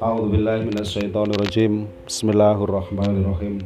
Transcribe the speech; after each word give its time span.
A'udzubillahi 0.00 0.72
minasyaitonirrajim. 0.72 1.84
Bismillahirrahmanirrahim. 2.08 3.60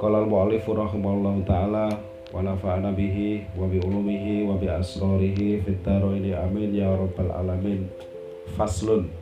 Qala 0.00 0.24
al-mu'allif 0.24 0.64
rahimahullahu 0.64 1.44
taala 1.44 2.00
wa 2.32 2.40
nafa'ana 2.40 2.96
bihi 2.96 3.44
wa 3.52 3.68
bi 3.68 3.84
ulumihi 3.84 4.48
wa 4.48 4.56
bi 4.56 4.72
asrarihi 4.72 5.60
fid 5.60 5.84
dharaini 5.84 6.32
amin 6.32 6.72
ya 6.72 6.88
rabbal 6.96 7.28
alamin. 7.28 7.84
Faslun. 8.56 9.12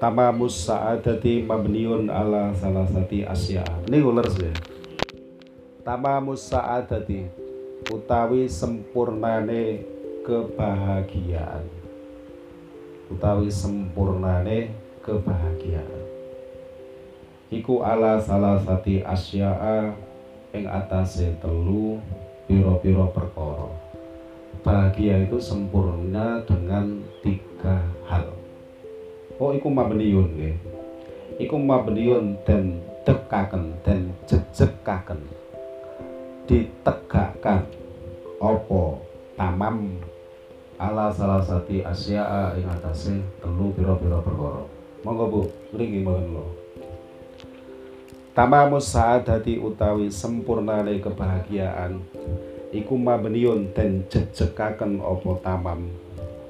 Tamamus 0.00 0.56
sa'adati 0.56 1.44
mabniun 1.44 2.08
ala 2.08 2.56
salasati 2.56 3.28
asya. 3.28 3.60
Ini 3.92 4.00
ular 4.00 4.24
sih. 4.32 4.56
Tamamus 5.84 6.48
sa'adati 6.48 7.41
utawi 7.90 8.46
sempurnane 8.46 9.82
kebahagiaan. 10.22 11.66
Utawi 13.10 13.50
sempurnane 13.50 14.70
kebahagiaan. 15.02 16.02
Iku 17.50 17.82
ala 17.82 18.22
salah 18.22 18.62
sati 18.62 19.02
asya'a 19.02 19.92
ing 20.54 20.64
atase 20.70 21.34
telu 21.42 21.98
piro-piro 22.46 23.10
perkara. 23.10 23.68
Bahagia 24.62 25.26
itu 25.26 25.42
sempurna 25.42 26.46
dengan 26.46 27.02
tiga 27.20 27.82
hal. 28.06 28.30
Oh 29.42 29.50
iku 29.50 29.66
mabniun 29.66 30.38
nggih. 30.38 30.56
Iku 31.42 31.58
mabniun 31.58 32.38
dan 32.46 32.78
tekaken 33.02 33.74
dan 33.82 34.14
jejekaken 34.30 35.41
ditegakkan 36.52 37.64
opo 38.36 39.00
tamam 39.40 39.96
ala 40.76 41.08
salah 41.08 41.40
sati 41.40 41.80
asya'a 41.80 42.60
ing 42.60 42.68
atase 42.68 43.24
telu 43.40 43.72
pira-pira 43.72 44.20
perkara. 44.20 44.60
Monggo 45.00 45.26
Bu, 45.32 45.40
mriki 45.72 46.04
mboten 46.04 46.36
lho. 46.36 46.44
Tamamus 48.36 48.92
sa'adati 48.92 49.56
utawi 49.56 50.12
sempurnane 50.12 51.00
kebahagiaan 51.00 52.04
iku 52.68 53.00
mabniun 53.00 53.72
den 53.72 54.04
jejekaken 54.12 55.00
apa 55.00 55.30
tamam 55.40 55.88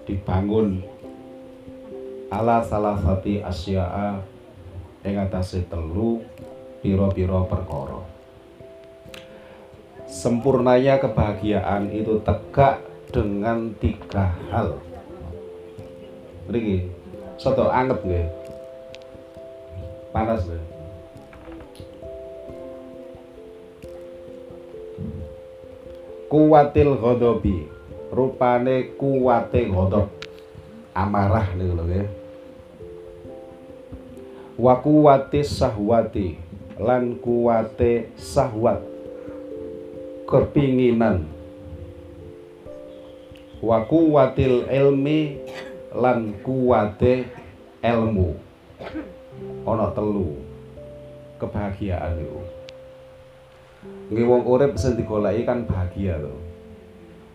dibangun 0.03 0.83
ala 2.27 2.59
salah 2.67 2.99
sati 2.99 3.39
asya'a 3.39 4.19
ing 5.07 5.15
atase 5.15 5.63
telu 5.71 6.27
pira-pira 6.83 7.47
perkara. 7.47 8.12
Sempurnanya 10.13 11.01
kebahagiaan 11.01 11.89
itu 11.89 12.21
tegak 12.21 12.85
dengan 13.09 13.73
tiga 13.81 14.37
hal. 14.53 14.77
Mriki, 16.53 16.93
soto 17.41 17.73
anget 17.73 18.05
nggih. 18.05 18.29
Panas 20.13 20.45
nggih. 20.45 20.65
Kuwatil 26.29 26.93
ghadabi, 27.01 27.57
rupane 28.13 28.93
kuwate 29.01 29.73
ghadab. 29.73 30.13
Amarah 30.93 31.57
niku 31.57 31.73
lho 31.73 31.85
nggih. 31.89 32.09
Wa 34.61 34.77
kuwati 34.77 35.41
sahwati 35.41 36.37
lan 36.77 37.17
kuwate 37.17 38.13
sahwat 38.21 38.92
kepinginan. 40.33 41.29
Wa 43.61 43.85
kuwatil 43.85 44.65
ilmi 44.73 45.37
lan 45.93 46.41
kuwate 46.41 47.29
ilmu. 47.85 48.41
Ana 49.69 49.93
telu. 49.93 50.41
Kebahagiaan 51.37 52.23
itu 52.23 52.43
nggih 54.13 54.29
wong 54.29 54.45
urip 54.45 54.77
sing 54.77 54.95
digoleki 54.95 55.43
kan 55.49 55.65
bahagia 55.65 56.21
to. 56.21 56.37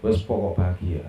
Wis 0.06 0.22
pokok 0.24 0.62
bahagia. 0.62 1.04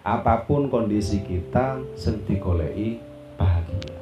Apa 0.00 0.48
pun 0.48 0.72
kondisi 0.72 1.20
kita 1.22 1.78
sing 1.94 2.24
digoleki 2.24 2.98
bahagia. 3.36 3.94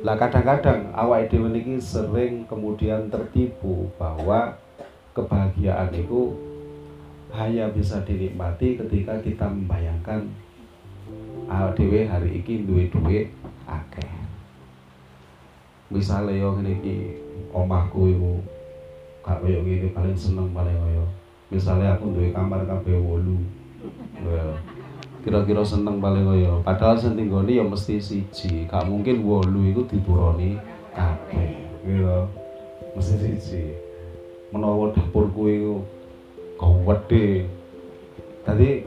Lah 0.00 0.16
kadang-kadang 0.16 0.96
awak 0.96 1.28
dhewe 1.28 1.52
niki 1.52 1.76
sering 1.78 2.48
kemudian 2.48 3.12
tertipu 3.12 3.92
bahwa 4.00 4.56
kebahagiaan 5.14 5.94
itu 5.94 6.34
hanya 7.30 7.70
bisa 7.70 8.02
dinikmati 8.02 8.78
ketika 8.78 9.14
kita 9.22 9.46
membayangkan 9.46 10.26
awak 11.46 11.78
dhewe 11.78 12.06
hari 12.06 12.42
iki 12.42 12.66
duwe 12.66 12.90
duit 12.90 13.30
akeh. 13.66 14.10
Misalnya 15.90 16.38
yo 16.38 16.54
ngene 16.54 16.78
iki 16.78 17.18
omahku 17.50 18.14
iku 18.14 18.38
gak 19.26 19.42
koyo 19.42 19.58
ngene 19.66 19.90
paling 19.90 20.14
seneng 20.14 20.54
paling 20.54 20.78
koyo. 20.78 21.02
Misalnya 21.50 21.98
aku 21.98 22.14
duwe 22.14 22.30
kamar 22.30 22.62
kabeh 22.62 22.94
8. 22.94 25.26
Kira-kira 25.26 25.66
seneng 25.66 25.98
paling 25.98 26.22
koyo. 26.22 26.62
Padahal 26.62 26.94
sing 26.94 27.18
tinggoni 27.18 27.58
ya 27.58 27.66
mesti 27.66 27.98
siji. 27.98 28.70
Gak 28.70 28.86
mungkin 28.86 29.26
8 29.26 29.74
iku 29.74 29.82
dituroni 29.90 30.54
kabeh. 30.94 31.58
Gitu. 31.82 32.18
Mesti 32.94 33.14
siji. 33.18 33.89
Menawa 34.50 34.90
dapurku 34.90 35.42
iku 35.46 35.74
gawedhe. 36.58 37.46
Tadi 38.42 38.82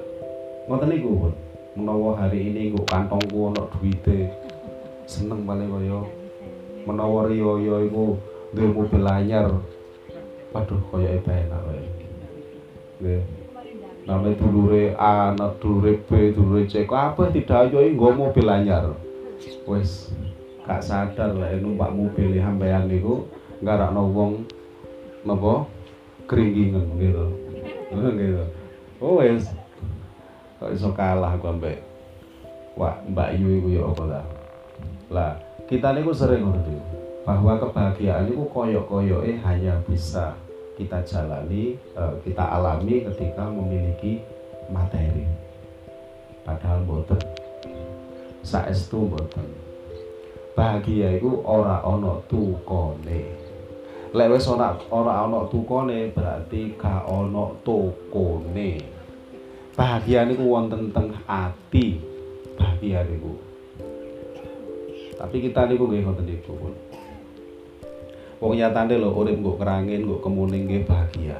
ngoten 0.68 0.90
niku. 0.92 1.32
Menawa 1.74 2.14
hari 2.22 2.54
ini 2.54 2.70
nggo 2.70 2.86
kantongku 2.86 3.50
ana 3.50 3.66
duwite, 3.74 4.30
seneng 5.10 5.42
paling 5.42 5.74
kaya 5.74 6.06
menawa 6.86 7.26
riyo 7.26 7.58
iku 7.90 8.14
duwe 8.54 8.70
mobil 8.70 9.02
anyar. 9.10 9.50
Waduh, 10.54 10.78
kaya 10.94 11.18
enak 11.18 11.62
wae. 11.66 11.90
Nggih. 13.02 13.24
Namanya 14.06 14.38
dulure 14.38 14.94
A, 15.02 15.34
dulure 15.58 15.98
B, 16.06 16.30
dulure 16.30 16.70
C, 16.70 16.86
kabeh 16.86 17.34
didayoi 17.34 17.98
nggo 17.98 18.22
mobil 18.22 18.46
anyar. 18.54 18.94
Wis 19.66 20.14
gak 20.70 20.86
sadar 20.86 21.34
lah 21.34 21.58
numpak 21.58 21.90
mobil 21.90 22.38
sampean 22.38 22.86
niku 22.86 23.26
nggarakno 23.66 24.14
wong 24.14 24.46
napa? 25.24 25.68
Keringingen 26.24 26.88
gitu 27.00 27.26
gitu 27.94 28.44
oh 29.04 29.20
wes 29.20 29.52
kok 30.58 30.72
iso 30.72 30.90
kalah 30.96 31.36
aku 31.36 31.52
ambek 31.52 31.84
wah 32.80 32.96
Mbak 33.06 33.30
Yu 33.38 33.48
iku 33.60 33.68
ya 33.76 33.82
apa 33.86 34.04
lah 34.08 34.26
lah 35.12 35.32
kita 35.68 35.92
niku 35.92 36.16
sering 36.16 36.48
ngono 36.48 36.64
bahwa 37.24 37.56
kebahagiaan 37.60 38.28
itu 38.32 38.44
koyok-koyoke 38.52 39.40
hanya 39.48 39.80
bisa 39.88 40.36
kita 40.74 41.00
jalani, 41.06 41.78
eh, 41.78 42.14
kita 42.26 42.44
alami 42.44 43.06
ketika 43.08 43.48
memiliki 43.48 44.20
materi. 44.68 45.24
Padahal 46.44 46.84
boten. 46.84 47.22
Saestu 48.44 49.08
boten. 49.08 49.48
Bahagia 50.58 51.16
itu 51.16 51.40
ora 51.48 51.80
ono 51.86 52.20
tukone 52.28 53.43
lek 54.14 54.30
wis 54.30 54.46
ora 54.46 54.78
ora 54.94 55.26
ana 55.26 55.50
tukone 55.50 56.14
berarti 56.14 56.78
gak 56.78 57.10
ana 57.10 57.50
tokone. 57.66 58.72
Bahagia 59.74 60.30
niku 60.30 60.46
wonten 60.54 60.94
teng 60.94 61.18
ati. 61.26 61.98
Bahagia 62.54 63.02
niku 63.10 63.54
tapi 65.24 65.40
kita 65.40 65.72
niku 65.72 65.88
nggih 65.88 66.04
ngoten 66.04 66.28
niku 66.28 66.52
pun 66.52 66.76
wong 68.44 68.60
nyatane 68.60 69.00
lho 69.00 69.08
urip 69.16 69.40
nggo 69.40 69.56
kerangin 69.56 70.04
nggo 70.04 70.20
kemuning 70.20 70.68
nggih 70.68 70.84
bahagia. 70.84 71.40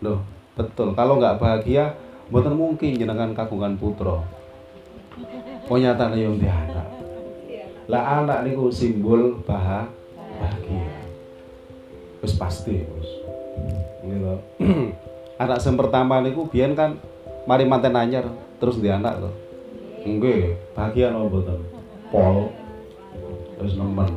Loh 0.00 0.24
betul. 0.56 0.96
Kalau 0.96 1.20
nggak 1.20 1.36
bahagia 1.36 1.92
mboten 2.32 2.56
mungkin 2.56 2.96
jenengan 2.96 3.36
kagungan 3.36 3.76
putra. 3.76 4.24
Wong 5.68 5.78
nyatane 5.84 6.24
di 6.40 6.48
anak? 6.48 6.88
Lah 7.92 8.24
anak 8.24 8.48
niku 8.48 8.72
simbol 8.72 9.44
bahagia 9.44 10.91
wis 12.22 12.32
pasti 12.38 12.86
bos. 12.86 13.10
Gitu 14.06 14.34
anak 15.42 15.58
yang 15.58 15.76
pertama 15.76 16.22
niku 16.22 16.46
biyen 16.46 16.78
kan 16.78 17.02
mari 17.50 17.66
manten 17.66 17.98
anyar 17.98 18.30
terus 18.62 18.78
di 18.78 18.86
anak 18.86 19.18
tuh 19.18 19.34
enggak 20.06 20.58
bahagia 20.74 21.10
no 21.10 21.26
boten 21.26 21.58
pol. 22.14 22.50
Terus 23.58 23.78
nemen. 23.78 24.10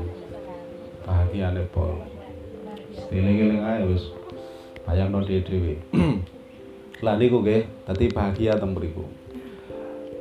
Bahagia 1.05 1.53
nih 1.53 1.65
pol. 1.69 2.01
Stiling-iling 2.93 3.61
aja 3.61 3.85
wis. 3.85 4.09
Bayang 4.85 5.09
no 5.09 5.25
dhewe 5.25 5.81
lah 7.05 7.17
niku 7.17 7.41
nggih 7.41 7.65
dadi 7.89 8.05
bahagia 8.13 8.57
teng 8.57 8.77
mriku. 8.77 9.05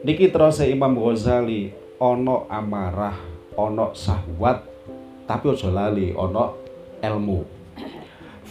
Niki 0.04 0.28
terus 0.28 0.60
Imam 0.64 0.96
Ghazali 0.96 1.72
ono 2.00 2.44
amarah 2.48 3.16
ono 3.56 3.96
sahwat 3.96 4.66
tapi 5.24 5.44
ojo 5.48 5.72
lali 5.72 6.12
ono 6.12 6.52
ilmu 7.00 7.53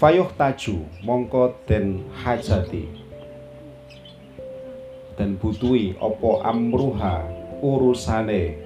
fayuh 0.04 0.28
taju 0.36 0.84
mongko 1.00 1.56
den 1.64 2.04
hajati. 2.12 2.92
Dan 5.16 5.40
butuhi 5.40 5.96
opo 5.96 6.44
amruha 6.44 7.24
urusane. 7.64 8.60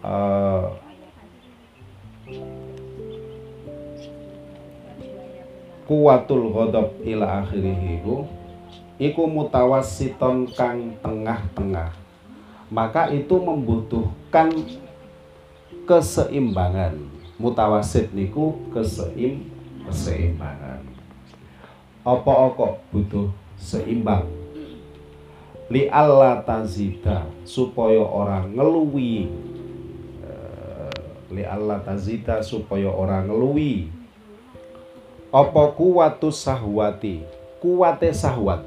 Uh, 0.00 0.72
kuwatul 5.84 6.48
ghadab 6.48 6.88
ila 7.04 7.44
akhirih 7.44 8.00
iku 8.00 8.24
iku 8.96 9.28
mutawasiton 9.28 10.48
kang 10.56 10.96
tengah-tengah. 11.04 11.92
Maka 12.72 13.12
itu 13.12 13.36
membutuhkan 13.36 14.48
keseimbangan. 15.84 16.96
Mutawasit 17.36 18.16
niku 18.16 18.56
keseim 18.72 19.53
keseimbangan. 19.86 20.82
Apa 22.04 22.52
kok 22.52 22.84
butuh 22.92 23.32
seimbang. 23.56 24.28
Li 25.72 25.88
Allah 25.88 26.44
tazida 26.44 27.24
supaya 27.48 28.04
orang 28.04 28.52
ngeluwi. 28.52 29.32
Eh, 30.20 30.96
li 31.32 31.44
Allah 31.48 31.80
tazida 31.80 32.44
supaya 32.44 32.92
orang 32.92 33.32
ngeluwi. 33.32 33.88
Apa 35.32 35.72
kuwatus 35.72 36.44
sahwati? 36.44 37.24
Kuwate 37.64 38.12
sahwat. 38.12 38.60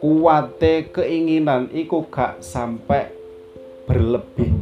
Kuwate 0.00 0.88
keinginan 0.88 1.68
iku 1.76 2.08
gak 2.08 2.40
sampai 2.40 3.12
berlebih. 3.84 4.56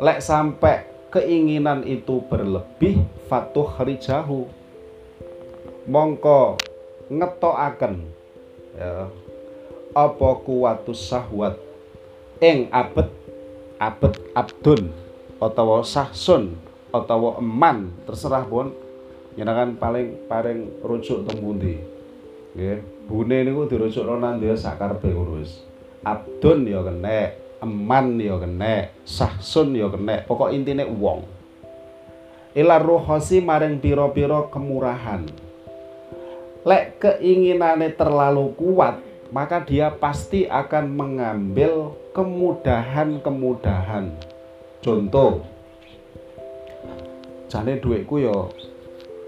Lek 0.00 0.24
sampai 0.24 0.97
keinginan 1.12 1.84
itu 1.84 2.24
berlebih 2.26 3.04
fatuh 3.26 3.68
rijahu. 3.84 4.48
Mongko 5.88 6.60
ngetoaken 7.08 7.94
ya 8.76 9.08
apa 9.96 10.28
kuwatus 10.44 11.00
sahwat 11.08 11.56
ing 12.44 12.68
abet 12.68 13.08
abet 13.80 14.14
abdun 14.36 14.92
utawa 15.40 15.80
sahsun 15.80 16.60
atau 16.92 17.40
eman 17.40 17.92
terserah 18.04 18.44
pun. 18.44 18.72
Kan 19.38 19.78
paling 19.78 20.26
paling 20.26 20.82
rujuk 20.82 21.22
teng 21.24 21.38
pundi? 21.38 21.78
Nggih 22.58 22.82
bune 23.08 23.46
niku 23.46 23.64
dirujukno 23.64 24.20
nang 24.20 24.36
dia 24.42 24.52
sakarepe 24.52 25.08
urus 25.14 25.64
abdun 26.04 26.68
ya 26.68 26.84
kena 26.84 27.32
eman 27.58 28.18
ya 28.22 28.38
kena 28.38 28.90
sahsun 29.02 29.74
ya 29.74 29.90
kena 29.90 30.22
pokok 30.26 30.54
intine 30.54 30.86
wong. 30.86 31.26
Ila 32.54 32.78
ruhosi 32.80 33.38
maring 33.44 33.78
piro-piro 33.78 34.50
kemurahan. 34.50 35.26
Lek 36.66 36.98
keinginannya 36.98 37.94
terlalu 37.94 38.50
kuat 38.58 38.98
maka 39.28 39.60
dia 39.60 39.92
pasti 39.92 40.48
akan 40.48 40.88
mengambil 40.90 41.94
kemudahan-kemudahan. 42.16 44.10
Contoh 44.80 45.44
jane 47.48 47.80
dhuwitku 47.80 48.20
ya 48.20 48.36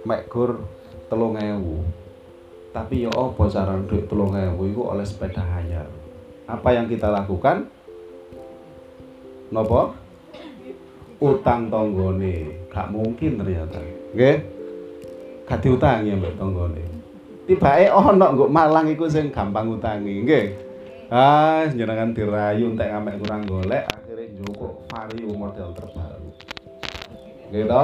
mek 0.05 0.29
gur 0.29 0.61
3000 1.09 2.01
tapi 2.71 3.03
ya 3.03 3.11
apa 3.11 3.43
cara 3.51 3.75
duit 3.83 4.07
3000 4.07 4.55
itu 4.71 4.81
oleh 4.87 5.03
sepeda 5.03 5.43
hayar. 5.43 5.91
Apa 6.47 6.75
yang 6.75 6.87
kita 6.87 7.11
lakukan 7.11 7.67
nopo 9.51 9.95
utang 11.21 11.69
tonggone 11.69 12.67
gak 12.71 12.89
mungkin 12.89 13.37
ternyata. 13.37 13.79
Nggih? 14.15 14.37
Gak 15.45 15.61
diutangi 15.63 16.15
mbek 16.15 16.39
tonggone 16.39 17.01
tibake 17.51 17.91
ono 17.91 18.15
nggo 18.15 18.47
Malang 18.47 18.87
iku 18.95 19.11
sing 19.11 19.35
gampang 19.35 19.75
utangi. 19.75 20.23
Nggih? 20.23 20.45
Ah 21.11 21.67
jenengan 21.67 22.15
dirayu 22.15 22.71
entek 22.71 22.87
ngamek 22.87 23.19
kurang 23.19 23.43
golek 23.43 23.83
akhirnya 23.91 24.31
njupuk 24.39 24.87
vario 24.87 25.31
model 25.35 25.69
terbaru. 25.75 26.31
Gitu 27.51 27.83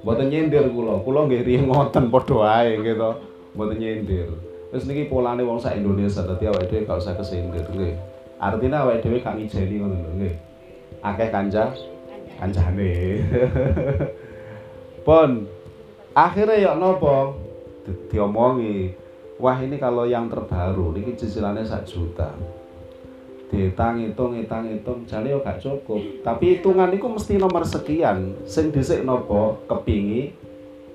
mboten 0.00 0.26
nyindir 0.32 0.64
kula. 0.72 1.04
Kula 1.04 1.20
nggih 1.28 1.44
riyen 1.44 1.68
ngoten 1.68 2.08
padha 2.08 2.64
gitu 2.72 3.10
mboten 3.52 3.76
nyindir. 3.76 4.32
Wis 4.72 4.88
niki 4.88 5.12
polane 5.12 5.44
wong 5.44 5.60
sak 5.60 5.76
Indonesia 5.76 6.24
dadi 6.24 6.48
awake 6.48 6.72
dhewe 6.72 6.88
gak 6.88 6.98
usah 6.98 7.14
kesindir 7.14 7.68
nggih 7.68 8.15
artinya 8.36 8.84
awake 8.84 9.00
dhewe 9.00 9.18
gak 9.24 9.36
ngijeni 9.40 9.80
ngono 9.80 9.96
lho 9.96 10.10
nggih. 10.20 10.34
Akeh 11.00 11.28
kanca? 11.32 11.72
Kancane. 12.36 12.92
Pon 15.06 15.48
akhirnya 16.12 16.56
ya 16.56 16.72
nopo 16.76 17.36
diomongi 18.08 18.92
wah 19.36 19.56
ini 19.60 19.76
kalau 19.76 20.08
yang 20.08 20.28
terbaru 20.28 20.96
ini 20.96 21.16
cicilannya 21.16 21.64
sak 21.64 21.88
juta. 21.88 22.32
Ditang 23.46 24.02
hitung 24.02 24.34
hitang 24.34 24.66
hitung 24.68 25.06
jane 25.06 25.32
yo 25.32 25.40
gak 25.40 25.62
cukup. 25.62 26.02
Tapi 26.26 26.58
hitungan 26.58 26.92
itu 26.92 27.06
mesti 27.06 27.38
nomor 27.38 27.62
sekian. 27.64 28.36
Sing 28.44 28.74
dhisik 28.74 29.06
nopo 29.06 29.64
kepingi 29.70 30.34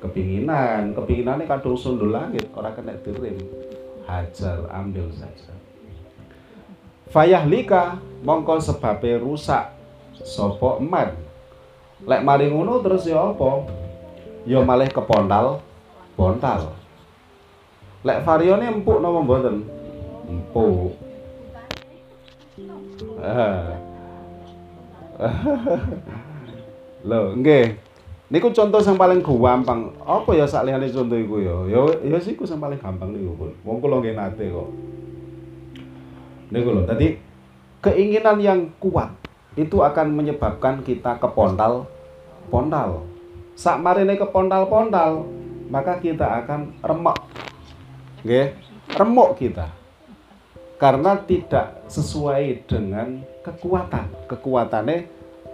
kepinginan. 0.03 0.93
Kepinginannya 0.93 1.47
kadung 1.47 1.79
sundul 1.79 2.11
langit 2.11 2.51
orang 2.53 2.75
kena 2.75 2.93
dirim. 3.01 3.39
Hajar 4.05 4.67
ambil 4.67 5.07
saja 5.15 5.60
Fayah 7.11 7.43
lika 7.43 7.99
mongko 8.23 8.63
sebabnya 8.63 9.19
rusak 9.19 9.75
sopo 10.23 10.79
emat 10.79 11.11
lek 12.07 12.23
mari 12.23 12.47
ngono 12.49 12.79
terus 12.79 13.03
ya 13.09 13.33
apa 13.33 13.67
ya 14.47 14.61
malih 14.61 14.89
kepondal 14.89 15.59
pontal 16.15 16.71
lek 18.05 18.21
varione 18.23 18.69
empuk 18.69 19.01
napa 19.01 19.19
mboten 19.21 19.55
empuk 20.29 20.95
Loh, 27.05 27.37
nggih. 27.37 27.77
Niku 28.33 28.49
contoh 28.49 28.81
yang 28.81 28.97
paling 28.97 29.21
gampang. 29.21 29.93
Apa 30.01 30.33
ya 30.33 30.49
sak 30.49 30.65
liyane 30.65 30.89
contoh 30.89 31.13
iku 31.13 31.37
ya? 31.37 31.53
Ya 31.69 31.81
ya 32.01 32.17
siku 32.17 32.41
sing 32.41 32.57
paling 32.57 32.81
gampang 32.81 33.13
niku, 33.13 33.37
Pun. 33.37 33.53
Wong 33.61 33.77
kula 33.77 34.01
nggih 34.01 34.17
nate 34.17 34.49
kok. 34.49 34.69
Niku 36.51 36.69
lho, 36.75 36.83
tadi 36.83 37.15
keinginan 37.79 38.37
yang 38.43 38.59
kuat 38.77 39.15
itu 39.55 39.79
akan 39.79 40.11
menyebabkan 40.11 40.83
kita 40.83 41.17
ke 41.17 41.27
pontal 41.31 41.87
pontal. 42.51 43.07
Sak 43.55 43.79
marine 43.79 44.19
ke 44.19 44.27
pontal-pontal, 44.27 45.23
maka 45.71 45.95
kita 46.03 46.43
akan 46.43 46.75
remuk. 46.83 47.15
Nggih, 48.27 48.51
remuk 48.99 49.39
kita. 49.39 49.71
Karena 50.75 51.15
tidak 51.23 51.87
sesuai 51.87 52.67
dengan 52.67 53.21
kekuatan. 53.45 54.27
Kekuatannya 54.27 55.05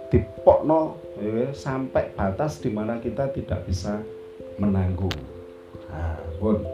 dipokno 0.08 0.96
ya, 1.20 1.52
sampai 1.52 2.16
batas 2.16 2.58
di 2.64 2.72
mana 2.72 2.96
kita 2.96 3.28
tidak 3.30 3.62
bisa 3.68 4.00
menanggung. 4.56 5.12
Nah, 5.92 6.16
pun 6.40 6.64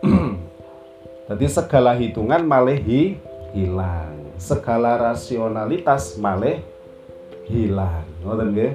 jadi 1.28 1.46
segala 1.50 1.98
hitungan 1.98 2.46
malah 2.46 2.78
hilang. 3.52 4.34
Segala 4.40 4.96
rasionalitas 4.96 6.16
malah 6.16 6.58
hilang. 7.46 8.06
Ngoten 8.24 8.48
nggih? 8.54 8.72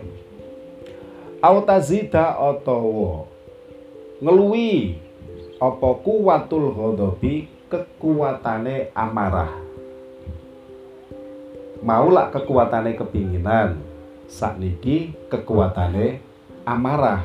Autazida 1.42 2.38
otowo 2.42 3.30
ngelui 4.24 4.98
apa 5.62 5.90
kuwatul 6.02 6.74
ghadabi 6.74 7.48
kekuatane 7.70 8.94
amarah. 8.94 9.52
Maulah 11.86 12.34
kekuatane 12.34 12.98
kepinginan 12.98 13.78
saat 14.26 14.58
niki 14.58 15.14
kekuatane 15.30 16.22
amarah. 16.66 17.22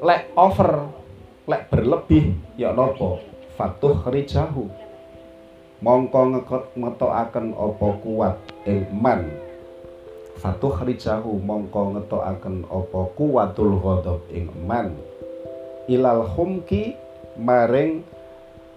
Lek 0.00 0.32
over 0.36 0.88
lek 1.48 1.68
berlebih 1.68 2.36
ya 2.56 2.72
nopo 2.72 3.20
fatuh 3.56 4.04
rijahu 4.08 4.79
mongko 5.80 6.44
ngetokaken 6.76 7.56
opo 7.56 7.96
kuat 8.04 8.36
ing 8.68 8.84
man 8.92 9.28
fatuh 10.36 10.76
rijahu 10.84 11.40
mongko 11.40 11.96
ngetokaken 11.96 12.68
opo 12.68 13.12
kuwatul 13.16 13.80
ghadab 13.80 14.20
ing 14.32 14.48
man 14.64 14.96
ilal 15.90 16.22
humki 16.22 16.94
maring 17.34 18.06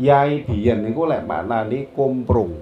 yai 0.02 0.42
biyen 0.42 0.82
niku 0.82 1.06
lek 1.06 1.26
maknane 1.26 1.94
komprung. 1.94 2.58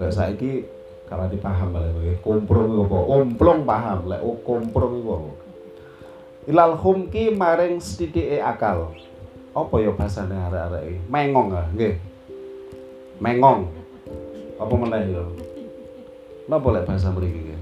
Lek 0.00 0.12
saiki 0.12 0.64
kalau 1.04 1.28
dipaham 1.28 1.76
balik 1.76 2.24
komprung 2.24 2.72
iku 2.72 2.82
apa? 2.88 2.98
Omplong 3.20 3.60
paham 3.68 4.00
lek 4.08 4.20
oh, 4.24 4.38
komprung 4.40 4.92
iku 5.04 5.10
apa? 5.20 5.30
Ilal 6.48 6.72
humki 6.80 7.30
maring 7.30 7.78
sedhike 7.78 8.40
akal. 8.40 8.96
Apa 9.52 9.74
ya 9.84 9.92
bahasane 9.92 10.32
arek-arek? 10.32 11.04
Mengong 11.12 11.52
ah, 11.52 11.68
nggih. 11.76 12.00
Mengong. 13.22 13.70
Apa 14.58 14.74
meneh 14.74 15.14
ya? 15.14 15.22
Napa 16.50 16.74
lek 16.74 16.90
bahasa 16.90 17.14
mriki 17.14 17.38
nggih? 17.38 17.60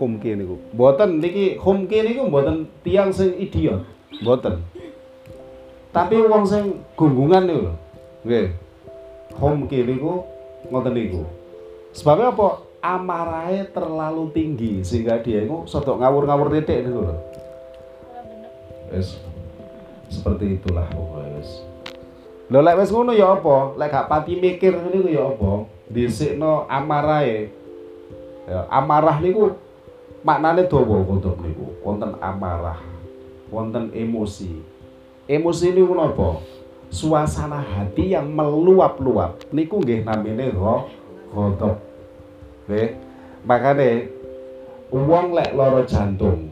Humki 0.00 0.30
niku. 0.40 0.56
Mboten 0.72 1.20
niki 1.20 1.60
Humki 1.60 2.00
niku 2.00 2.32
mboten 2.32 2.64
tiang 2.80 3.12
sing 3.12 3.36
idiot. 3.36 3.84
Mboten. 4.24 4.64
Tapi 5.92 6.16
wong 6.24 6.48
sing 6.48 6.80
gunggungan 6.96 7.44
niku 7.44 7.60
lho. 7.68 7.74
Nggih. 8.24 8.46
Humki 9.36 9.78
niku 9.84 10.24
ngoten 10.72 10.96
niku. 10.96 11.28
Sebabnya 11.92 12.32
apa? 12.32 12.64
Amarahe 12.78 13.68
terlalu 13.74 14.30
tinggi 14.32 14.86
sehingga 14.86 15.18
dia 15.18 15.42
itu 15.42 15.66
sodok 15.68 16.00
ngawur-ngawur 16.00 16.48
titik 16.56 16.88
niku 16.88 17.04
lho. 17.04 17.16
Wis 18.96 19.20
seperti 20.08 20.56
itulah 20.56 20.88
pokoknya 20.88 21.36
wis. 21.36 21.67
Lho 22.48 22.64
lek 22.64 22.80
wis 22.80 22.88
ngono 22.88 23.12
ya 23.12 23.36
apa? 23.36 23.76
Lek 23.76 23.92
gak 23.92 24.08
pati 24.08 24.40
mikir 24.40 24.72
niku 24.88 25.12
ya 25.12 25.28
apa? 25.28 25.68
Dhisikno 25.92 26.64
amarahe. 26.64 27.52
Ya, 28.48 28.64
amarah 28.72 29.20
niku 29.20 29.52
maknane 30.24 30.64
dawa 30.64 31.04
kodok 31.04 31.36
niku. 31.44 31.76
Wonten 31.84 32.16
amarah, 32.24 32.80
wonten 33.52 33.92
emosi. 33.92 34.64
Emosi 35.28 35.76
niku 35.76 35.92
napa? 35.92 36.40
Suasana 36.88 37.60
hati 37.60 38.16
yang 38.16 38.32
meluap-luap. 38.32 39.44
Niku 39.52 39.84
nggih 39.84 40.08
namine 40.08 40.48
roh 40.56 40.88
kodok. 41.36 41.76
Nggih. 42.64 42.96
Makane 43.44 44.08
wong 44.88 45.36
lek 45.36 45.52
lara 45.52 45.84
jantung, 45.84 46.48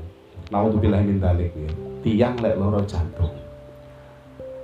naudzubillah 0.53 1.01
min 1.01 1.25
nggih. 1.25 1.73
Tiang 2.05 2.37
lek 2.45 2.61
lara 2.61 2.85
jantung. 2.85 3.33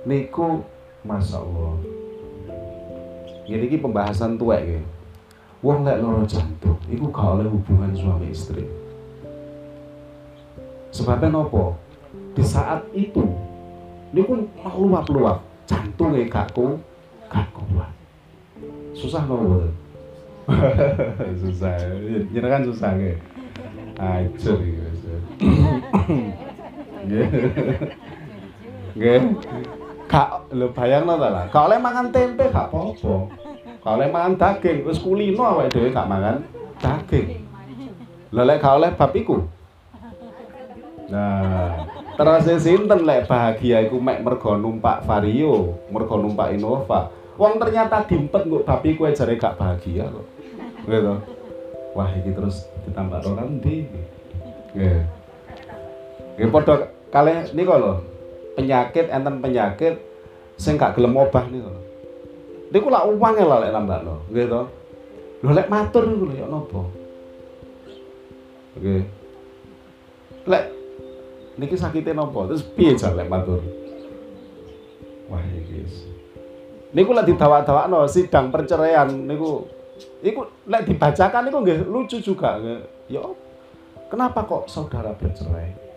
Niku 0.05 0.61
Masya 1.03 1.37
Allah. 1.43 1.75
Jadi 3.43 3.65
ini 3.67 3.77
pembahasan 3.77 4.39
tuwek 4.39 4.63
ya. 4.63 4.81
Wong 5.59 5.83
lek 5.83 5.99
loro 5.99 6.23
jantung, 6.27 6.79
iku 6.91 7.07
gak 7.11 7.39
oleh 7.39 7.47
hubungan 7.47 7.91
suami 7.95 8.31
istri. 8.31 8.67
Sebabnya 10.91 11.31
nopo? 11.31 11.79
Di 12.35 12.43
saat 12.43 12.83
itu, 12.91 13.23
niku 14.11 14.43
luap-luap, 14.59 15.43
jantungnya 15.67 16.27
gak 16.27 16.51
ku, 16.55 16.79
gak 17.31 17.47
kuat. 17.55 17.91
Susah 18.95 19.23
nopo 19.27 19.71
susah, 21.39 21.79
kan 22.35 22.63
susah 22.67 22.91
ya. 22.99 23.15
Ajar 23.95 24.57
gitu. 24.59 25.15
Nggih. 28.99 29.19
Gak 30.13 30.53
lho 30.53 30.69
bayangno 30.77 31.17
lah. 31.17 31.49
Gak 31.49 31.73
oleh 31.73 31.81
mangan 31.81 32.13
tempe 32.13 32.45
gak 32.53 32.69
apa-apa. 32.69 33.33
Gak 33.81 33.93
oleh 33.97 34.07
mangan 34.13 34.33
daging, 34.37 34.85
wis 34.85 35.01
kulino 35.01 35.41
awake 35.41 35.73
dhewe 35.73 35.89
gak 35.89 36.05
mangan 36.05 36.45
daging. 36.77 37.41
Lah 38.29 38.45
lek 38.45 38.61
oleh 38.61 38.93
bab 38.93 39.09
iku. 39.17 39.41
Nah, 41.09 41.81
terus 42.13 42.45
sinten 42.61 43.09
lek 43.09 43.25
bahagia 43.25 43.81
iku 43.89 43.97
mek 43.97 44.21
mergo 44.21 44.53
numpak 44.53 45.01
Vario, 45.09 45.81
mergo 45.89 46.21
numpak 46.21 46.53
Innova. 46.53 47.09
Wong 47.33 47.57
ternyata 47.57 48.05
dimpet 48.05 48.45
nggo 48.45 48.61
bab 48.61 48.85
iku 48.85 49.09
jare 49.09 49.33
gak 49.33 49.57
bahagia 49.57 50.13
kok. 50.13 50.27
Gitu. 50.85 51.15
Wah, 51.97 52.09
iki 52.13 52.37
terus 52.37 52.69
ditambah 52.85 53.17
ro 53.25 53.33
kan 53.33 53.49
ndi? 53.57 53.89
Nggih. 54.77 55.01
Nggih 56.37 56.49
padha 56.53 56.85
kalih 57.09 57.49
nika 57.57 57.81
penyakit 58.53 59.09
enten 59.09 59.41
penyakit 59.41 59.95
sing 60.57 60.77
gak 60.77 60.93
gelem 60.97 61.17
obah 61.17 61.45
niku 61.49 61.69
lho. 61.69 61.81
Niku 62.73 62.87
lak 62.89 63.05
uang 63.09 63.33
lho 63.37 63.57
lek 63.61 63.73
nambakno, 63.73 64.15
nggih 64.29 64.45
to. 64.49 64.61
Lho 65.43 65.51
lek 65.53 65.69
matur 65.69 66.03
niku 66.09 66.23
lho 66.29 66.35
ya 66.37 66.47
napa? 66.49 66.81
Oke. 68.77 68.95
Lek 70.49 70.63
niki 71.57 71.75
sakite 71.77 72.13
napa? 72.13 72.49
Terus 72.49 72.63
piye 72.65 72.93
jar 72.97 73.13
lek 73.17 73.29
matur? 73.29 73.61
Wah 75.29 75.43
iki. 75.53 75.85
Niku 76.93 77.11
lek 77.13 77.25
didawak-dawakno 77.29 78.05
sidang 78.05 78.53
perceraian 78.53 79.09
niku 79.09 79.65
iku 80.21 80.45
lek 80.69 80.85
dibacakan 80.85 81.49
niku 81.49 81.57
nggih 81.61 81.79
lucu 81.89 82.17
juga. 82.21 82.61
Ya 83.09 83.21
kenapa 84.09 84.45
kok 84.45 84.69
saudara 84.69 85.13
bercerai? 85.17 85.92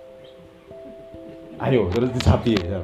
Ayo 1.57 1.89
terus 1.89 2.13
disapi 2.13 2.53
ya. 2.61 2.81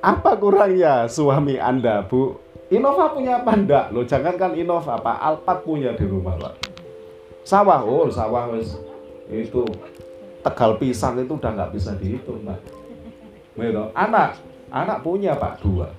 Apa 0.00 0.32
kurangnya 0.40 1.04
suami 1.04 1.60
Anda, 1.60 2.00
Bu? 2.08 2.40
Innova 2.72 3.12
punya 3.12 3.44
apa 3.44 3.52
enggak? 3.52 3.92
Loh, 3.92 4.08
jangankan 4.08 4.56
Innova, 4.56 4.96
Pak 4.96 5.18
Alphard 5.20 5.60
punya 5.66 5.92
di 5.92 6.08
rumah, 6.08 6.40
Pak. 6.40 6.54
Sawah, 7.44 7.84
oh, 7.84 8.08
sawah 8.08 8.48
wis 8.56 8.80
itu 9.28 9.60
tegal 10.40 10.80
pisang 10.80 11.20
itu 11.20 11.36
udah 11.36 11.52
nggak 11.52 11.72
bisa 11.76 11.92
dihitung, 12.00 12.40
Pak. 12.48 12.60
Gitu. 13.60 13.84
Anak, 13.92 14.40
anak 14.72 15.04
punya, 15.04 15.36
Pak, 15.36 15.60
dua. 15.60 15.92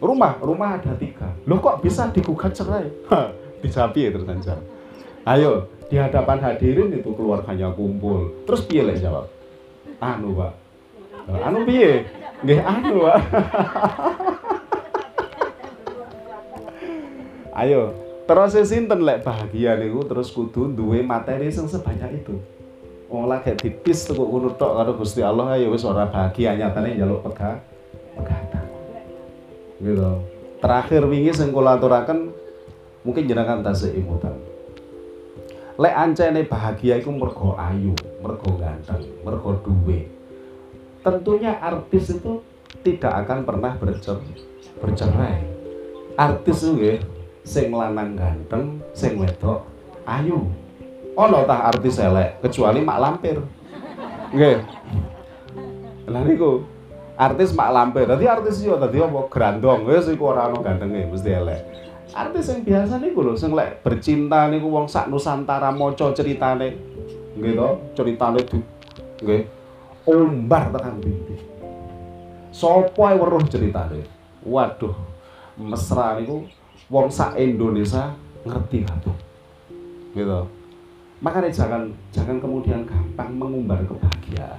Rumah, 0.00 0.40
rumah 0.40 0.80
ada 0.80 0.96
tiga. 0.96 1.28
Loh 1.44 1.60
kok 1.60 1.84
bisa 1.84 2.08
digugat 2.08 2.56
cerai? 2.56 2.88
Disapi 3.60 4.08
ya 4.08 4.10
terus 4.12 4.26
ayo 5.28 5.68
di 5.90 5.98
hadapan 5.98 6.38
hadirin 6.38 6.94
itu 6.94 7.10
keluarganya 7.18 7.74
kumpul. 7.74 8.46
Terus 8.46 8.62
piye 8.62 8.86
lek 8.86 9.02
jawab? 9.02 9.26
Anu 9.98 10.38
pak. 10.38 10.54
Anu 11.42 11.66
piye? 11.66 12.06
Nggih 12.46 12.62
anu 12.62 13.10
pak. 13.10 13.18
Ayo 17.60 17.92
terus 18.24 18.54
sinten 18.70 19.02
lek 19.02 19.26
bahagia 19.26 19.74
niku 19.74 20.06
terus 20.06 20.30
kudu 20.30 20.70
duwe 20.70 21.02
materi 21.02 21.50
sing 21.50 21.66
sebanyak 21.66 22.22
itu? 22.22 22.38
Wong 23.10 23.26
lagi 23.26 23.58
tipis 23.58 24.06
tuh 24.06 24.14
ngono 24.14 24.54
tok 24.54 24.78
karo 24.78 24.94
Gusti 24.94 25.18
Allah 25.18 25.58
ayo 25.58 25.74
wis 25.74 25.82
ora 25.82 26.06
bahagia 26.06 26.54
nyatane 26.54 26.94
njaluk 26.94 27.26
pegah 27.26 27.58
pegatan. 28.14 28.64
Gitu. 29.82 30.10
Terakhir 30.62 31.02
wingi 31.10 31.34
sing 31.34 31.50
kula 31.50 31.74
aturaken 31.74 32.30
mungkin 33.04 33.24
jenengan 33.24 33.64
tak 33.64 33.76
seimutan. 33.76 34.36
Lek 35.80 35.94
ancene 35.96 36.44
bahagia 36.44 37.00
itu 37.00 37.08
mergo 37.08 37.56
ayu 37.56 37.96
mergo 38.20 38.60
ganteng 38.60 39.00
mergo 39.24 39.56
duwe. 39.64 40.04
Tentunya 41.00 41.56
artis 41.56 42.12
itu 42.12 42.44
tidak 42.84 43.24
akan 43.24 43.48
pernah 43.48 43.72
bercer 43.80 44.20
bercerai. 44.84 45.40
Artis 46.20 46.68
itu 46.68 47.00
sing 47.40 47.72
lanang 47.72 48.12
ganteng 48.12 48.84
sing 48.92 49.16
wedok 49.16 49.64
ayu. 50.04 50.52
Ono 51.16 51.38
tah 51.48 51.72
artis 51.72 51.96
elek 51.96 52.44
kecuali 52.44 52.84
mak 52.84 53.00
lampir. 53.00 53.40
Nggih. 54.36 54.60
Lha 56.12 56.20
niku 56.28 56.60
artis 57.16 57.56
mak 57.56 57.72
lampir. 57.72 58.04
Tadi 58.04 58.24
artis 58.28 58.60
yo 58.60 58.76
tadi 58.76 59.00
apa? 59.00 59.32
Grandong. 59.32 59.88
Wis 59.88 60.12
iku 60.12 60.36
ora 60.36 60.52
ono 60.52 60.60
gantenge 60.60 61.08
mesti 61.08 61.30
elek 61.32 61.60
artis 62.10 62.50
yang 62.50 62.60
biasa 62.66 62.98
nih 62.98 63.10
lho 63.14 63.34
sing 63.38 63.50
lek 63.54 63.86
bercinta 63.86 64.50
niku 64.50 64.66
wong 64.66 64.86
sak 64.90 65.06
Nusantara 65.06 65.70
maca 65.70 66.10
ceritane 66.10 66.74
nggih 67.38 67.54
to? 67.54 67.68
Ceritane 67.94 68.40
di 68.42 68.58
nggih. 69.22 69.42
Umbar 70.10 70.72
tekan 70.74 70.96
binti 70.98 71.36
sapa 72.50 73.14
weruh 73.14 73.44
ceritane? 73.46 74.02
Waduh 74.42 74.96
mesra 75.60 76.18
niku 76.18 76.48
wong 76.90 77.12
sak 77.12 77.38
Indonesia 77.38 78.16
ngerti 78.42 78.82
kabeh 78.88 79.16
gitu 80.16 80.40
makanya 81.20 81.52
jangan 81.52 81.92
jangan 82.10 82.40
kemudian 82.40 82.82
gampang 82.88 83.36
mengumbar 83.36 83.84
kebahagiaan. 83.84 84.56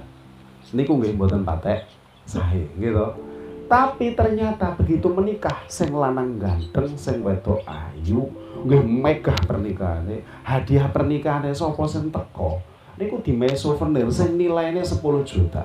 Niku 0.72 0.96
nggih 0.96 1.18
mboten 1.18 1.42
patek 1.42 1.84
sae 2.22 2.64
gitu 2.78 3.31
tapi 3.72 4.12
ternyata 4.12 4.76
begitu 4.76 5.08
menikah 5.08 5.64
sing 5.64 5.96
lanang 5.96 6.36
ganteng 6.36 6.92
sing 6.92 7.24
wedok 7.24 7.64
ayu 7.64 8.28
nggih 8.68 8.84
megah 8.84 9.40
pernikahan 9.48 10.04
hadiah 10.44 10.92
pernikahan 10.92 11.48
sapa 11.56 11.80
sing 11.88 12.12
teko? 12.12 12.60
Niku 13.00 13.24
di 13.24 13.32
souvenir 13.56 14.04
sing 14.12 14.36
nilainya 14.36 14.84
10 14.84 15.00
juta. 15.24 15.64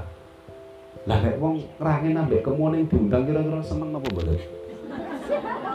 Lah 1.04 1.20
nek 1.20 1.36
wong 1.36 1.60
ngerangen 1.84 2.16
ambek 2.24 2.48
kemuning 2.48 2.88
diundang 2.88 3.28
kira-kira 3.28 3.60
seneng 3.60 3.92
apa 3.92 4.08
boleh? 4.08 4.40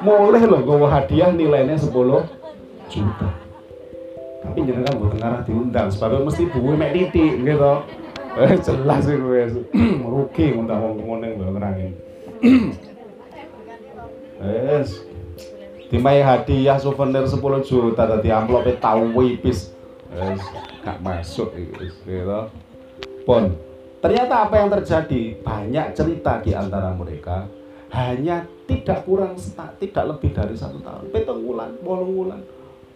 Boleh 0.00 0.42
loh 0.48 0.60
gawa 0.64 0.88
hadiah 0.88 1.28
nilainya 1.36 1.76
10 1.76 1.92
juta. 2.88 3.28
Tapi 4.40 4.58
jangan 4.64 4.88
kan 4.88 4.94
buat 4.96 5.14
ngarah 5.20 5.40
diundang 5.44 5.92
sebabnya 5.92 6.24
mesti 6.24 6.48
buwe 6.48 6.80
mek 6.80 6.96
titik 6.96 7.44
gitu 7.44 7.74
eh 8.32 8.56
jelas 8.64 9.04
sih 9.04 9.20
gue 9.20 9.60
rugi 10.00 10.56
undang 10.56 10.80
wong 10.80 10.96
kemuning 10.96 11.36
lho 11.36 11.52
ngerangen 11.52 11.92
Wes. 14.42 14.88
Dimai 15.92 16.24
hadiah 16.24 16.80
souvenir 16.80 17.28
10 17.28 17.38
juta 17.62 18.02
tadi 18.08 18.28
amplopnya 18.32 18.76
tahu 18.80 19.12
wipis. 19.16 19.70
Wes, 20.12 20.42
gak 20.82 20.98
masuk 21.04 21.54
gitu. 21.54 22.50
Pon. 23.22 23.54
Ternyata 24.02 24.50
apa 24.50 24.54
yang 24.58 24.68
terjadi? 24.72 25.38
Banyak 25.40 25.94
cerita 25.94 26.42
di 26.42 26.50
antara 26.56 26.90
mereka. 26.90 27.46
hanya 27.92 28.48
tidak 28.64 29.04
kurang 29.04 29.36
tidak 29.76 30.04
lebih 30.16 30.32
dari 30.32 30.56
satu 30.56 30.80
tahun 30.80 31.12
pitung 31.12 31.44
bulan 31.44 31.76
bolong 31.84 32.12
bulan 32.16 32.40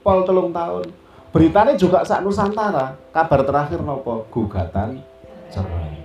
pol 0.00 0.24
telung 0.24 0.56
tahun 0.56 0.88
beritanya 1.36 1.76
juga 1.76 2.00
saat 2.00 2.24
Nusantara 2.24 2.96
kabar 3.12 3.44
terakhir 3.44 3.84
nopo 3.84 4.24
gugatan 4.32 5.04
cerai 5.52 6.00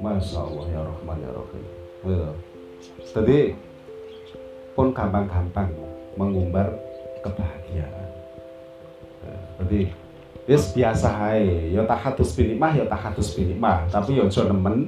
Masya 0.00 0.40
Allah 0.40 0.64
ya 0.72 0.80
Rahman 0.80 1.16
ya 1.20 1.30
Rahim 1.32 1.64
jadi 3.12 3.54
pun 4.78 4.94
gampang-gampang 4.94 5.72
mengumbar 6.14 6.70
kebahagiaan 7.24 8.08
jadi 9.62 9.90
Yes 10.46 10.70
biasa 10.70 11.10
hai, 11.10 11.74
ya 11.74 11.82
tahatus 11.82 12.30
binikmah 12.38 12.70
ya 12.70 12.86
tahatus 12.86 13.34
binikmah, 13.34 13.82
tapi 13.90 14.14
ya 14.14 14.30
aja 14.30 14.46
nemen 14.46 14.86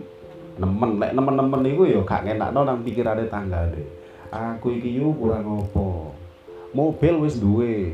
nemen 0.54 1.02
lek 1.02 1.10
nemen-nemen 1.18 1.60
niku 1.66 1.82
ya 1.82 1.98
gak 2.06 2.30
ngenakno 2.30 2.62
nang 2.62 2.86
pikirane 2.86 3.26
tanggane. 3.26 3.82
Aku 4.30 4.70
iki 4.70 5.02
yo 5.02 5.10
kurang 5.18 5.66
apa? 5.66 6.14
Mobil 6.70 7.26
wis 7.26 7.42
duwe. 7.42 7.90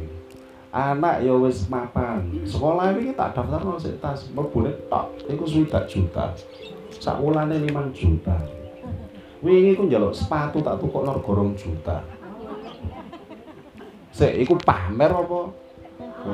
Anak 0.77 1.25
ya 1.25 1.33
wis 1.41 1.65
mapan. 1.73 2.29
Sekolah 2.45 2.93
iki 3.01 3.17
tak 3.17 3.33
daftarno 3.33 3.81
sik 3.81 3.97
tas, 3.97 4.29
mlebune 4.37 4.77
tok 4.93 5.17
iku 5.25 5.49
swidak 5.49 5.89
juta. 5.89 6.37
Sak 7.01 7.17
wulane 7.17 7.65
5 7.65 7.97
juta. 7.97 8.37
Wingi 9.45 9.77
ku 9.77 9.85
njaluk 9.85 10.17
sepatu 10.17 10.65
tak 10.65 10.81
tukokno 10.81 11.21
rego 11.21 11.37
2 11.37 11.61
juta. 11.61 12.01
Sik 14.17 14.33
iku 14.41 14.57
pamer 14.57 15.13
apa? 15.13 15.41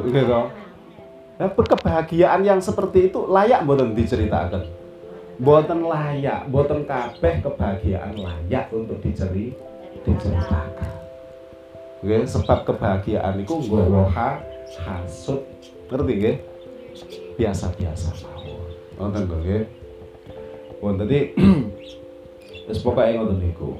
Gitu. 0.07 0.41
Nah, 1.41 1.51
kebahagiaan 1.51 2.47
yang 2.47 2.63
seperti 2.63 3.11
itu 3.11 3.27
layak 3.27 3.67
mboten 3.67 3.97
diceritakan 3.97 4.81
boten 5.41 5.81
layak, 5.89 6.53
boten 6.53 6.85
kabeh 6.85 7.41
kebahagiaan 7.41 8.13
layak 8.13 8.69
untuk 8.77 9.01
diceri 9.01 9.57
diceritakan. 10.05 10.93
Oke, 12.01 12.19
sebab 12.29 12.69
kebahagiaan 12.69 13.41
itu 13.41 13.57
nggawa 13.57 14.37
hasud. 14.85 15.41
Ngerti 15.89 16.13
nggih? 16.17 16.37
Biasa-biasa 17.41 18.09
mawon. 18.25 18.69
Wonten 19.01 19.23
nggih. 19.27 19.65
Wonten 20.85 21.09
tadi 21.09 21.21
wis 22.71 22.81
pokoke 22.81 23.11
ngoten 23.19 23.43
niku. 23.43 23.75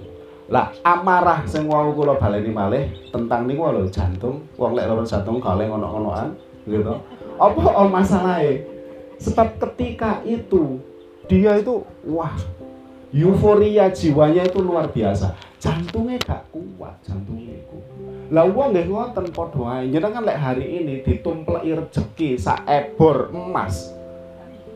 Lah 0.51 0.75
amarah 0.83 1.47
sing 1.47 1.71
wau 1.71 1.95
kula 1.95 2.19
baleni 2.19 2.51
malih 2.51 2.91
tentang 3.15 3.47
niku 3.47 3.71
lho 3.71 3.87
jantung, 3.87 4.43
wong 4.59 4.75
lek 4.75 4.91
loro 4.91 5.07
jantung 5.07 5.39
kale 5.39 5.71
ngono-ngonoan 5.71 6.35
gitu. 6.67 6.99
Apa 7.39 7.59
oh 7.81 7.89
masalahe? 7.89 8.67
Sebab 9.23 9.63
ketika 9.63 10.19
itu 10.27 10.83
dia 11.31 11.63
itu 11.63 11.87
wah 12.11 12.35
euforia 13.15 13.91
jiwanya 13.91 14.47
itu 14.47 14.59
luar 14.63 14.91
biasa 14.91 15.35
jantungnya 15.59 16.19
gak 16.23 16.43
kuat 16.51 16.95
jantungnya 17.03 17.59
itu 17.59 17.79
lah 18.31 18.47
uang 18.47 18.71
nggih 18.71 18.87
ngoten 18.87 19.27
padha 19.35 19.83
ae 19.83 19.91
kan 19.91 20.23
lek 20.23 20.39
hari 20.39 20.67
ini 20.83 20.95
ditumpleki 21.03 21.75
rezeki 21.75 22.31
sak 22.39 22.63
ebor 22.71 23.35
emas 23.35 23.91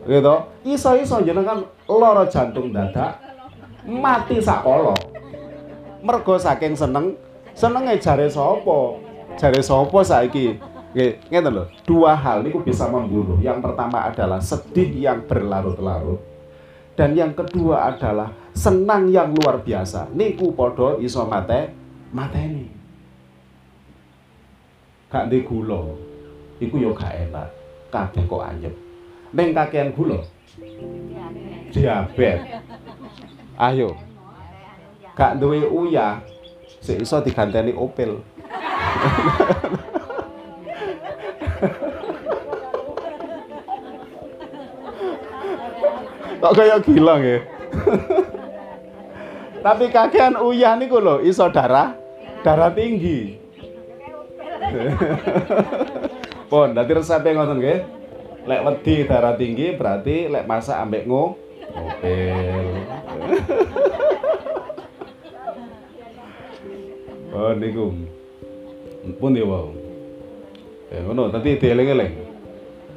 gitu 0.06 0.34
iso-iso 0.66 1.22
jenengan 1.22 1.62
lara 1.86 2.26
jantung 2.26 2.74
dadak 2.74 3.22
mati 3.84 4.40
sak 4.40 4.64
kala 4.64 4.96
mergo 6.04 6.36
saking 6.36 6.76
seneng 6.76 7.16
senenge 7.56 7.96
jare 7.96 8.28
sapa? 8.28 9.00
Jare 9.40 9.64
sapa 9.64 9.98
saiki? 10.04 10.60
Ngeten 10.94 11.50
lho. 11.50 11.64
Dua 11.88 12.12
hal 12.14 12.44
niku 12.44 12.60
bisa 12.60 12.86
membunuh. 12.86 13.40
Yang 13.40 13.64
pertama 13.64 14.04
adalah 14.06 14.38
sedih 14.38 14.92
yang 14.94 15.24
berlarut-larut. 15.24 16.20
Dan 16.94 17.18
yang 17.18 17.34
kedua 17.34 17.90
adalah 17.90 18.30
senang 18.54 19.10
yang 19.10 19.34
luar 19.34 19.64
biasa. 19.64 20.12
Niku 20.14 20.54
podo 20.54 21.00
iso 21.02 21.26
mate 21.26 21.74
mateni. 22.14 22.70
Gak 25.10 25.26
di 25.32 25.42
gula. 25.42 25.82
Iku 26.62 26.78
yo 26.78 26.94
gak 26.94 27.26
enak. 27.26 27.48
Kabeh 27.90 28.22
kok 28.28 28.44
anyep. 28.46 28.74
Ning 29.34 29.50
kakean 29.50 29.90
gula? 29.90 30.22
Diabetes 31.74 32.62
ayo 33.58 33.94
gak 35.14 35.38
duwe 35.38 35.62
uyah 35.66 36.22
sik 36.82 37.02
iso 37.02 37.22
diganteni 37.22 37.74
opel 37.74 38.18
Kok 46.44 46.52
kayak 46.60 46.84
gila 46.84 47.24
ya? 47.24 47.40
Tapi 49.64 49.88
kakean 49.88 50.36
uyah 50.36 50.76
niku 50.76 51.00
lho 51.00 51.24
iso 51.24 51.48
darah 51.48 51.96
darah 52.44 52.68
tinggi. 52.68 53.40
Pon, 56.52 56.76
dadi 56.76 56.92
resepe 56.92 57.32
ngoten 57.32 57.64
nggih. 57.64 57.80
Lek 58.44 58.60
wedi 58.60 59.08
darah 59.08 59.40
tinggi 59.40 59.72
berarti 59.72 60.28
lek 60.28 60.44
masak 60.44 60.84
ambek 60.84 61.08
ngo 61.08 61.32
ngopel. 61.72 62.76
Oh 67.34 67.52
niku. 67.58 67.92
Pun 69.20 69.36
ya 69.36 69.44
wau. 69.44 69.68
Eh 70.88 71.00
ngono, 71.04 71.28
tadi 71.28 71.60
dieling-eling. 71.60 72.14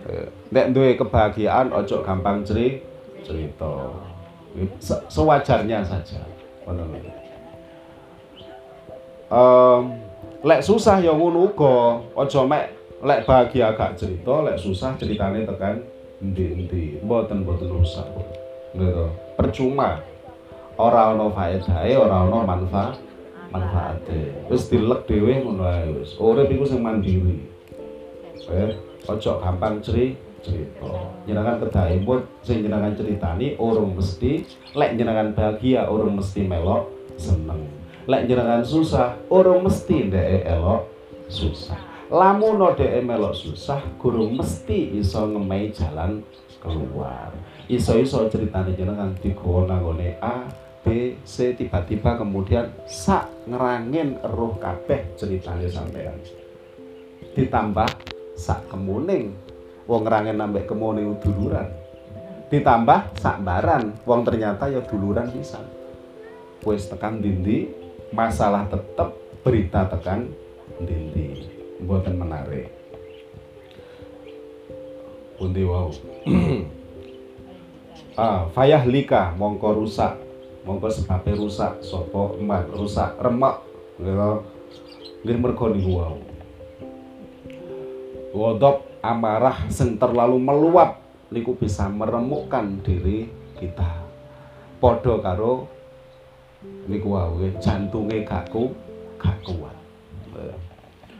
Eh, 0.08 0.28
nek 0.56 0.71
duwe 0.71 0.95
kebahagiaan 0.95 1.76
ojo 1.76 2.00
gampang 2.00 2.47
ceri 2.47 2.80
cerita. 3.28 3.91
Sewajarnya 5.12 5.84
saja. 5.84 6.23
Um, 9.28 10.00
lek 10.43 10.63
susah 10.63 11.04
ya 11.04 11.12
ngono 11.12 11.52
uga. 11.52 12.00
Aja 12.15 12.47
mek 12.47 12.71
lek 13.04 13.28
bahagia 13.28 13.76
gak 13.76 14.00
cerita 14.00 14.41
lek 14.47 14.58
susah 14.58 14.95
ceritane 14.95 15.43
tekan 15.43 15.84
endi-endi. 16.23 17.04
Mboten 17.04 17.43
mboten 17.43 17.67
rusak. 17.67 18.08
Gitu 18.71 19.28
percuma 19.38 20.02
ora 20.78 21.13
ana 21.13 21.26
faedahe 21.34 21.92
ora 21.98 22.26
ana 22.26 22.40
manfaat. 22.46 22.96
manfaate. 23.52 24.48
Wis 24.52 24.68
dilek 24.68 25.08
dhewe 25.08 25.40
ngono 25.44 25.63
ae 25.63 25.88
wis. 25.96 26.20
Urip 26.20 26.52
iku 26.52 26.68
sing 26.68 26.84
mandiri. 26.84 27.48
Eh 28.52 28.76
aja 29.08 29.32
gampang 29.40 29.80
cerita 29.80 30.28
cerita. 30.44 30.92
Jenengan 31.28 31.60
kedahipun 31.60 32.20
sing 32.46 32.63
jenengan 32.63 32.94
ceritani 32.96 33.58
urung 33.60 33.98
mesti. 33.98 34.46
Lek 34.78 34.96
jenengan 34.96 35.34
bahagia 35.34 35.90
urung 35.90 36.20
mesti 36.20 36.46
melok 36.46 36.88
seneng. 37.20 37.68
Lek 38.08 38.30
jenengan 38.30 38.63
susah 38.63 39.20
urung 39.28 39.68
mesti 39.68 40.08
ndek 40.08 40.48
elok 40.48 40.88
susah. 41.28 41.80
Lamun 42.08 42.63
dhek 42.80 43.04
melok 43.04 43.36
susah 43.36 43.84
guru 44.00 44.32
mesti 44.32 44.96
iso 44.96 45.28
ngemei 45.28 45.76
jalan 45.76 46.24
keluar. 46.63 47.36
Iso-iso 47.68 48.32
ceritane 48.32 48.72
jenengan 48.80 49.12
digawa 49.20 49.68
nanggone 49.68 50.16
A 50.24 50.48
B 50.88 51.19
C 51.28 51.52
tiba-tiba 51.52 52.15
kemudian 52.15 52.71
sak 52.88 53.28
ngerangin 53.43 54.23
roh 54.23 54.56
kabeh 54.56 55.04
ceritane 55.19 55.67
sampean. 55.67 56.15
Ditambah 57.36 57.91
sak 58.39 58.71
kemuning. 58.71 59.36
Wong 59.84 60.08
ngerangen 60.08 60.39
nambah 60.39 60.63
kemone 60.63 61.04
duluran. 61.19 61.67
Ditambah 62.47 63.19
sakbaran 63.19 64.00
wong 64.08 64.23
ternyata 64.23 64.71
ya 64.71 64.80
duluran 64.88 65.28
bisa 65.28 65.60
wis 66.63 66.88
tekan 66.88 67.19
dindi 67.19 67.67
masalah 68.15 68.63
tetep 68.71 69.12
berita 69.43 69.91
tekan 69.91 70.32
dindi. 70.80 71.52
Buatan 71.84 72.15
menarik. 72.15 72.71
Pundi 75.36 75.67
wow 75.67 75.91
ah 78.17 78.50
fayah 78.56 78.82
lika 78.89 79.38
mongko 79.38 79.78
rusak 79.78 80.27
mongko 80.67 80.91
sebabnya 80.91 81.39
rusak 81.39 81.80
sopo 81.80 82.36
emak 82.36 82.67
rusak 82.75 83.15
remak 83.23 83.63
gitu 84.03 84.43
nggih 85.23 85.38
mergo 85.39 85.71
niku 85.71 85.91
wau 85.95 86.19
Wodop 88.38 88.86
amarah 89.01 89.65
sing 89.71 89.97
terlalu 89.97 90.38
meluap 90.38 91.01
niku 91.34 91.58
bisa 91.58 91.89
meremukkan 91.89 92.86
diri 92.86 93.25
kita. 93.58 94.06
Padha 94.77 95.17
karo 95.23 95.65
niku 96.86 97.17
jantunge 97.58 98.21
gak 98.21 98.53
ku 98.53 98.77
gak 99.17 99.41
kuat. 99.41 99.73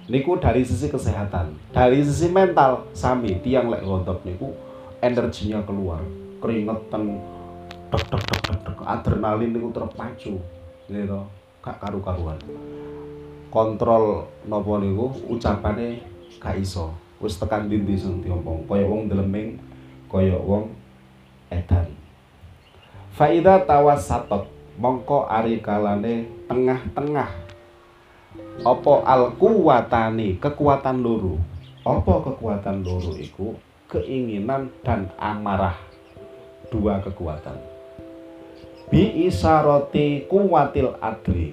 Niku 0.08 0.38
dari 0.38 0.62
sisi 0.62 0.94
kesehatan, 0.94 1.58
dari 1.74 2.06
sisi 2.06 2.30
mental 2.30 2.86
sami 2.94 3.42
tiang 3.42 3.68
lek 3.68 3.82
ngontot 3.82 4.22
niku 4.24 4.54
energinya 5.02 5.66
keluar, 5.66 6.00
keringetan 6.40 7.18
tek 7.88 8.04
tek 8.12 8.20
tek 8.20 8.42
tek, 8.44 8.60
tek. 8.68 8.78
adrenalin 8.84 9.56
niku 9.56 9.72
terpacu 9.72 10.36
gitu 10.92 11.20
gak 11.64 11.80
karu-karuan. 11.80 12.40
Kontrol 13.48 14.28
nopo 14.44 14.80
niku 14.80 15.08
ucapane 15.32 16.04
gak 16.40 16.60
iso. 16.60 16.92
Wis 17.24 17.40
tekan 17.40 17.72
dindi 17.72 17.98
sing 17.98 18.22
diompong 18.22 18.68
kaya 18.68 18.86
wong 18.86 19.10
kaya 20.12 20.38
wong 20.38 20.70
edan. 21.50 21.88
Faida 23.16 23.64
tawasatot 23.66 24.46
mongko 24.78 25.26
ari 25.26 25.64
kalane 25.64 26.30
tengah-tengah. 26.46 27.32
Apa 28.62 28.94
al 29.08 29.34
kuwatani 29.40 30.38
kekuatan 30.38 31.02
loro? 31.02 31.42
Apa 31.82 32.22
kekuatan 32.32 32.86
loro 32.86 33.16
iku? 33.18 33.58
Keinginan 33.88 34.70
dan 34.84 35.10
amarah. 35.18 35.80
Dua 36.68 37.00
kekuatan 37.00 37.77
bi 38.88 39.28
isaroti 39.28 40.28
kuwatil 40.32 40.96
adli 41.04 41.52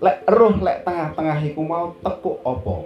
lek 0.00 0.24
roh 0.28 0.56
lek 0.60 0.84
tengah-tengah 0.84 1.38
iku 1.44 1.60
mau 1.60 1.92
tekuk 2.00 2.40
apa? 2.44 2.76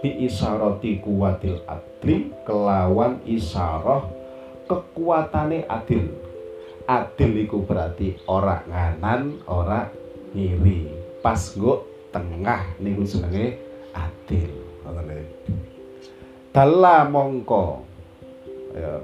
Bi 0.00 0.24
isaroti 0.24 0.98
kuwatil 1.04 1.60
adli 1.68 2.32
kelawan 2.48 3.20
isarah 3.28 4.22
kekuatane 4.66 5.68
adil. 5.68 6.08
Adil 6.88 7.46
iku 7.46 7.62
berarti 7.62 8.18
ora 8.26 8.64
nganan 8.66 9.44
ora 9.46 9.86
ngiri. 10.34 10.90
Pas 11.22 11.38
nggo 11.54 11.86
tengah 12.10 12.74
niku 12.82 13.06
jenenge 13.06 13.60
adil. 13.94 14.50
Ngoten 14.82 15.22
Dalla 16.52 17.06
mongko. 17.06 17.86
Ya 18.74 18.98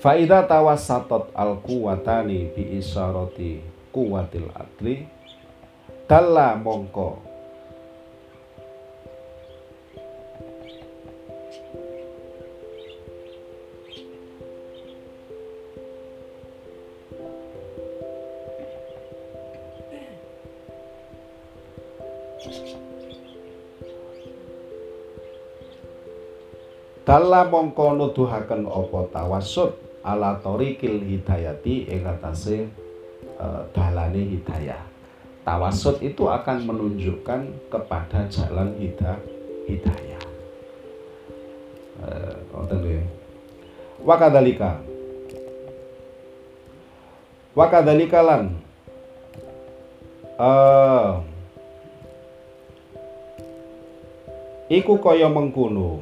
Faida 0.00 0.48
tawassatot 0.48 1.28
al 1.36 1.60
kuwatani 1.60 2.48
bi 2.56 2.80
isarati 2.80 3.60
kuwatil 3.92 4.48
adli 4.56 5.04
dalla 6.08 6.56
mongko. 6.56 7.20
Dalam 27.04 27.50
mongko 27.50 28.00
nuduhaken 28.00 28.70
apa 28.70 29.00
tawasud 29.10 29.89
ala 30.00 30.40
torikil 30.40 31.04
hidayati 31.04 31.88
ing 31.88 32.08
atase 32.08 32.68
uh, 33.36 33.64
dalane 33.76 34.36
hidayah. 34.36 34.80
Tawasud 35.40 36.04
itu 36.04 36.28
akan 36.28 36.68
menunjukkan 36.68 37.72
kepada 37.72 38.28
jalan 38.28 38.76
hidayah. 38.76 39.20
hidayah. 39.68 40.22
Uh, 42.00 42.34
ya. 42.84 43.04
Wakadalika 44.00 44.80
Wakadalika 47.52 48.20
lan 48.24 48.56
uh, 50.40 51.20
Iku 54.70 55.02
kaya 55.02 55.26
mengkono 55.26 55.98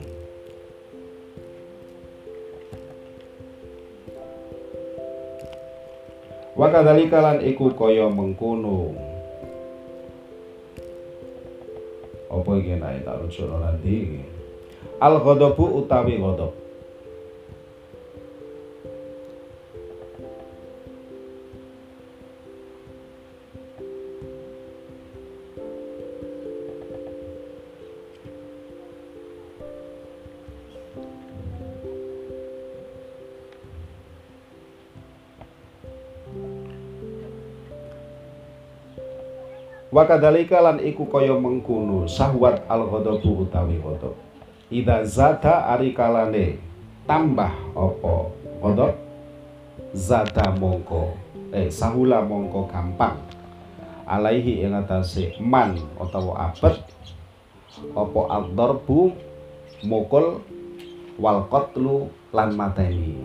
wa 6.58 6.66
kadzalika 6.74 7.22
lan 7.22 7.38
iku 7.38 7.70
kaya 7.70 8.10
mengkono 8.10 8.90
apa 12.28 12.50
iki 12.58 12.74
nek 12.76 13.06
tak 13.06 13.22
rujukno 13.22 13.56
nanti 13.62 14.18
al 14.98 15.22
ghadabu 15.22 15.80
utawi 15.80 16.18
ghadab 16.18 16.67
Wa 39.98 40.06
kadzalika 40.06 40.62
lan 40.62 40.78
iku 40.78 41.10
kaya 41.10 41.34
mengkono 41.34 42.06
sahwat 42.06 42.70
al 42.70 42.86
ghadabu 42.86 43.42
utawi 43.42 43.82
ghadab. 43.82 44.14
Ida 44.70 45.02
zata 45.02 45.66
ari 45.74 45.90
kalane 45.90 46.62
tambah 47.02 47.50
apa? 47.74 48.14
Ghadab? 48.62 48.94
Zata 49.98 50.54
mongko 50.54 51.18
eh 51.50 51.66
sahula 51.66 52.22
mongko 52.22 52.70
gampang. 52.70 53.18
Alaihi 54.06 54.62
ing 54.62 54.78
atase 54.78 55.34
man 55.42 55.74
utawa 55.98 56.54
abet 56.54 56.78
apa 57.98 58.20
ad-darbu 58.38 59.10
mukul 59.82 60.46
wal 61.18 61.42
qatlu 61.50 62.06
lan 62.30 62.54
mateni. 62.54 63.18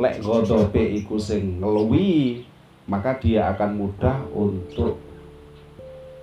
Lek 0.00 0.24
ghadabe 0.24 1.04
iku 1.04 1.20
sing 1.20 1.60
ngeluwi 1.60 2.40
maka 2.88 3.20
dia 3.20 3.52
akan 3.52 3.76
mudah 3.76 4.24
untuk 4.32 5.12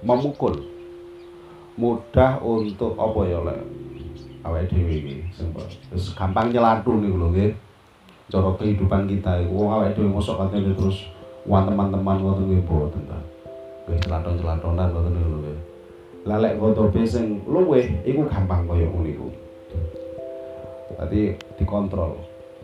memukul. 0.06 0.62
Mudah 1.80 2.38
untuk 2.44 2.98
apa 3.00 3.20
ya 3.26 3.40
lek? 3.42 3.62
Awake 4.42 4.74
dhewe 4.74 4.94
iki 4.98 5.18
terus 5.90 6.18
gampang 6.18 6.50
nyelatun 6.50 7.06
niku 7.06 7.18
lho 7.18 7.28
nggih. 7.30 7.52
Cara 8.32 8.50
kehidupan 8.58 9.06
kita 9.06 9.46
iku 9.46 9.66
wong 9.66 9.70
awake 9.70 9.94
dhewe 9.94 10.10
mosok 10.10 10.42
katene 10.42 10.74
terus 10.74 11.06
wan 11.46 11.70
teman-teman 11.70 12.18
ngoten 12.22 12.50
nggih 12.50 12.66
mboten 12.66 13.06
ta? 13.06 13.20
Nggih 13.86 14.02
celaton-celatonan 14.06 14.88
ngoten 14.92 15.14
niku 15.14 15.30
lho 15.30 15.42
lah 16.22 16.38
lek 16.38 16.62
gotobe 16.62 17.02
sing 17.02 17.42
luweh 17.50 18.06
iku 18.06 18.30
gampang 18.30 18.70
kaya 18.70 18.86
ngono 18.86 19.10
iku. 19.10 19.28
Berarti 20.94 21.34
dikontrol. 21.58 22.14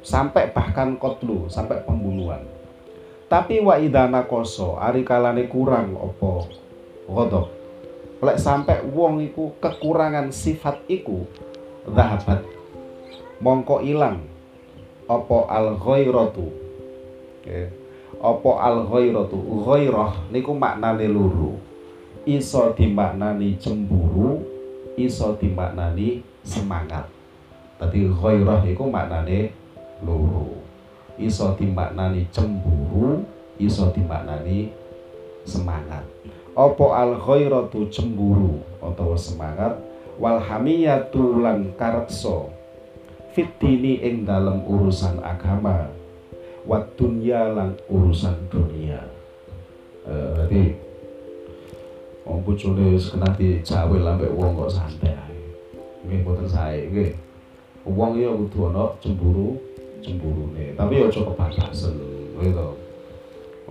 Sampai 0.06 0.54
bahkan 0.54 0.94
kotlu 1.02 1.50
sampai 1.50 1.82
pembunuhan. 1.82 2.46
Tapi 3.26 3.60
wa 3.60 3.82
idana 3.82 4.30
koso 4.30 4.78
ari 4.78 5.02
kalane 5.02 5.50
kurang 5.50 5.98
opo 5.98 6.46
ghadab 7.08 7.58
lek 8.18 8.38
sampai 8.42 8.82
wong 8.90 9.22
iku 9.22 9.54
kekurangan 9.62 10.34
sifat 10.34 10.82
iku 10.90 11.26
zahabat. 11.86 12.42
Mongko 13.38 13.86
ilang. 13.86 14.26
Apa 15.08 15.48
al 15.48 15.80
ghairatu 15.80 16.52
okay. 17.40 17.72
apa 18.20 18.52
al 18.60 18.84
ghairatu 18.92 19.40
ghairah 19.64 20.20
niku 20.36 20.52
maknane 20.52 21.08
loro 21.08 21.56
iso 22.28 22.76
dimaknani 22.76 23.56
cemburu 23.56 24.44
iso 25.00 25.40
dimaknani 25.40 26.20
semangat. 26.44 27.08
Tadi 27.80 28.04
ghairah 28.04 28.68
iku 28.68 28.92
maknane 28.92 29.56
loro 30.04 30.60
iso 31.16 31.56
dimaknani 31.56 32.28
cemburu 32.36 33.24
iso 33.56 33.88
dimaknani 33.96 34.76
semangat 35.48 36.04
apa 36.58 36.86
al 36.98 37.22
ghairatu 37.22 37.86
cemburu 37.94 38.58
utawa 38.82 39.14
semangat 39.14 39.78
wal 40.18 40.42
hamiyatu 40.42 41.38
lan 41.38 41.70
kareksa 41.78 42.50
fitini 43.38 44.02
ing 44.02 44.26
dalam 44.26 44.66
urusan 44.66 45.22
agama 45.22 45.86
wa 46.66 46.82
dunya 46.98 47.54
lan 47.54 47.78
urusan 47.86 48.50
dunia. 48.50 49.06
Eh, 50.10 50.28
berarti 50.34 50.64
wong 52.26 52.42
bojone 52.42 52.98
wis 52.98 53.14
kena 53.14 53.30
dijawel 53.38 54.02
ambek 54.02 54.34
wong 54.34 54.58
kok 54.58 54.74
santai 54.74 55.14
nggih 56.10 56.26
boten 56.26 56.50
sae 56.50 56.90
nggih. 56.90 57.14
Wong 57.86 58.18
ya 58.18 58.34
kudu 58.34 58.74
ana 58.74 58.98
cemburu 58.98 59.62
cemburune. 60.02 60.74
Tapi 60.74 61.06
ya 61.06 61.06
aja 61.06 61.22
kebablasan 61.22 61.94
gitu 62.42 62.68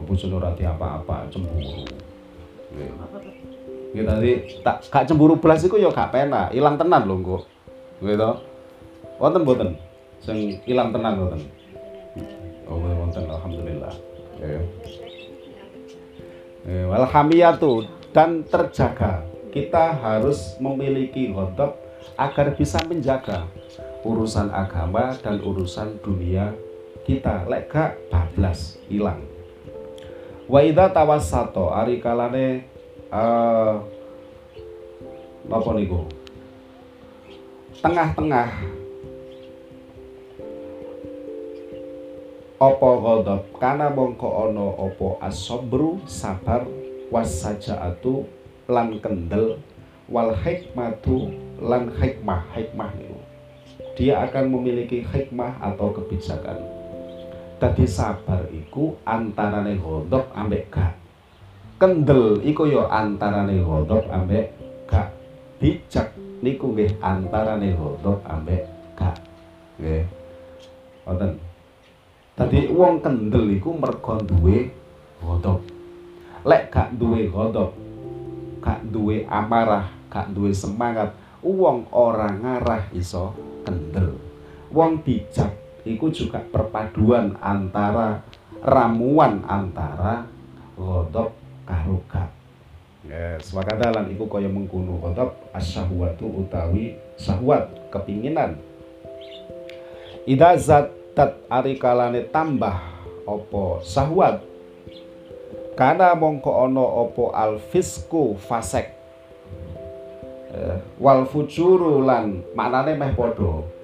bojone 0.06 0.34
ora 0.38 0.54
apa-apa 0.54 1.26
cemburu 1.32 2.05
Nggih 2.74 4.04
tadi 4.04 4.32
tak 4.60 4.76
gak 4.90 5.04
cemburu 5.08 5.38
belas 5.38 5.62
iku 5.62 5.78
ya 5.78 5.88
gak 5.94 6.12
penak, 6.12 6.52
ilang 6.52 6.76
tenan 6.76 7.06
lho 7.06 7.14
engko. 7.16 7.38
Nggih 8.02 8.16
to. 8.18 8.30
Wonten 9.16 9.42
mboten 9.46 9.70
sing 10.20 10.60
ilang 10.68 10.92
tenan 10.92 11.16
mboten. 11.16 11.40
Oh, 12.66 12.82
wonten 12.82 13.24
alhamdulillah. 13.30 13.94
Ya. 14.42 14.60
Eh, 16.66 16.84
walhamiyatu 16.90 17.86
dan 18.10 18.42
terjaga. 18.44 19.22
Kita 19.54 19.96
harus 19.96 20.60
memiliki 20.60 21.32
ghadab 21.32 21.80
agar 22.20 22.52
bisa 22.52 22.76
menjaga 22.84 23.48
urusan 24.04 24.52
agama 24.52 25.16
dan 25.24 25.40
urusan 25.40 25.96
dunia 26.04 26.52
kita 27.08 27.46
lek 27.48 27.70
gak 27.72 27.96
bablas 28.12 28.76
hilang 28.90 29.35
wa 30.46 30.60
idza 30.62 30.90
tawassato 30.94 31.74
ari 31.74 31.98
kalane 31.98 32.66
uh, 33.10 33.82
napa 35.46 35.70
niku? 35.74 36.06
Tengah-tengah. 37.82 38.48
Apa 42.56 42.88
ghadab? 43.04 43.42
Kana 43.60 43.92
mongko 43.92 44.48
ana 44.48 44.66
apa? 44.80 45.28
Asobru 45.28 46.00
sabar 46.08 46.64
wasajaatu 47.12 48.24
lan 48.66 48.96
kendel 49.04 49.60
wal 50.08 50.32
hikmatu 50.32 51.36
lan 51.60 51.92
hikmah. 52.00 52.48
Hikmah 52.56 52.90
itu 52.96 53.16
dia 53.96 54.20
akan 54.28 54.52
memiliki 54.52 55.00
hikmah 55.00 55.56
atau 55.60 55.88
kebijakan 55.88 56.60
tadi 57.56 57.88
sabar 57.88 58.44
iku 58.52 59.00
antarane 59.08 59.80
ghadab 59.80 60.28
ambek 60.36 60.68
gak. 60.68 60.92
Kendel 61.80 62.40
iku 62.44 62.68
yo 62.68 62.84
antarane 62.88 63.60
ghadab 63.60 64.04
ambek 64.12 64.52
gak. 64.84 65.12
Bijak 65.56 66.12
niku 66.44 66.76
nggih 66.76 67.00
antarane 67.00 67.72
ghadab 67.72 68.20
ambek 68.28 68.62
gak. 68.96 69.16
Nggih. 69.80 70.04
Wonten. 71.08 71.30
Tadi 72.36 72.68
wong 72.68 73.00
kendel 73.00 73.48
iku 73.56 73.72
mergo 73.72 74.20
duwe. 74.20 74.68
Lek 76.46 76.70
gak 76.70 76.94
duwe 76.94 77.26
ghadab, 77.26 77.74
gak 78.62 78.86
duwe 78.86 79.26
amarah, 79.26 79.90
gak 80.06 80.30
duwe 80.30 80.54
semangat, 80.54 81.10
wong 81.42 81.90
ora 81.90 82.30
ngarah 82.30 82.86
iso 82.94 83.34
kendel. 83.66 84.14
Wong 84.70 85.02
bijak 85.02 85.65
iku 85.86 86.10
juga 86.10 86.42
perpaduan 86.42 87.38
antara 87.38 88.26
ramuan 88.66 89.46
antara 89.46 90.26
gak. 92.10 92.28
Yes, 93.06 93.54
maka 93.54 93.78
dalan 93.78 94.10
iku 94.10 94.26
kaya 94.26 94.50
mengkono 94.50 94.98
ghadab 94.98 95.38
asyahwatu 95.54 96.26
utawi 96.42 96.98
syahwat 97.14 97.70
kepinginan. 97.94 98.58
Ida 100.26 100.58
zat 100.58 100.90
tat 101.14 101.38
ari 101.46 101.78
kalane 101.78 102.26
tambah 102.26 102.74
opo 103.22 103.78
sahwat 103.86 104.42
kana 105.78 106.18
mongko 106.18 106.66
ana 106.66 106.82
opo 106.82 107.30
alfisku 107.30 108.34
fasek 108.42 108.90
eh, 110.50 110.82
wal 110.98 111.30
fujuru 111.30 112.02
lan 112.02 112.42
maknane 112.58 112.98
meh 112.98 113.14
padha 113.14 113.75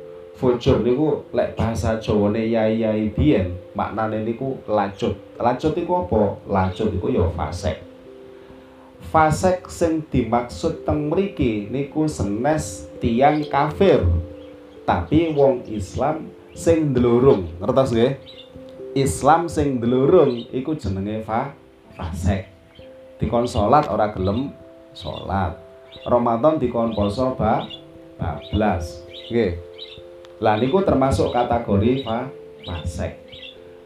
fujur 0.42 0.82
niku 0.82 1.22
lek 1.30 1.54
bahasa 1.54 2.02
Jawane 2.02 2.50
yai-yai 2.50 3.14
biyen 3.14 3.54
maknane 3.78 4.26
niku 4.26 4.58
lacut 4.66 5.14
lacut 5.38 5.78
iku 5.78 6.02
apa? 6.02 6.42
Lacut 6.50 6.90
iku 6.90 7.06
ya 7.14 7.30
fasek. 7.38 7.78
Fasek 9.14 9.70
sing 9.70 10.02
dimaksud 10.10 10.82
teng 10.82 11.14
mriki 11.14 11.70
niku 11.70 12.10
senes 12.10 12.90
tiang 12.98 13.46
kafir 13.46 14.02
tapi 14.82 15.30
wong 15.30 15.62
Islam 15.70 16.26
sing 16.58 16.90
ndelurung 16.90 17.46
ngertos 17.62 17.94
nggih? 17.94 18.18
Islam 18.98 19.46
sing 19.46 19.78
ndelurung 19.78 20.50
iku 20.50 20.74
jenenge 20.74 21.22
fa 21.22 21.54
fasik 21.94 22.50
dikon 23.22 23.46
salat 23.46 23.86
ora 23.86 24.10
gelem 24.10 24.50
salat. 24.90 25.54
Ramadan 26.02 26.58
dikon 26.58 26.98
poso 26.98 27.38
ba 27.38 27.62
bablas. 28.18 29.06
Nggih 29.30 29.71
lah 30.42 30.58
niku 30.58 30.82
termasuk 30.82 31.30
kategori 31.30 32.02
fa 32.02 32.26
fasik 32.66 33.14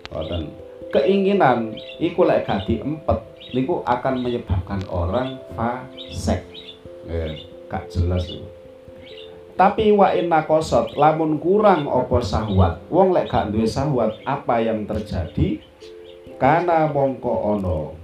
ngoten 0.09 0.49
keinginan 0.89 1.77
iku 2.01 2.25
lek 2.25 2.49
gak 2.49 2.65
diempet 2.65 3.21
niku 3.53 3.85
akan 3.85 4.25
menyebabkan 4.25 4.81
orang 4.89 5.37
fasik 5.53 6.49
nggih 7.05 7.45
gak 7.69 7.93
jelas 7.93 8.25
itu 8.33 8.49
tapi 9.53 9.93
wa 9.93 10.17
inna 10.17 10.49
kosot 10.49 10.97
lamun 10.97 11.37
kurang 11.37 11.85
opo 11.85 12.25
sahwat 12.25 12.81
wong 12.89 13.13
lek 13.13 13.29
gak 13.29 13.53
duwe 13.53 13.69
sahwat 13.69 14.21
apa 14.29 14.61
yang 14.61 14.85
terjadi? 14.85 15.65
Karena 16.37 16.85
mongko 16.93 17.57
ono 17.57 17.97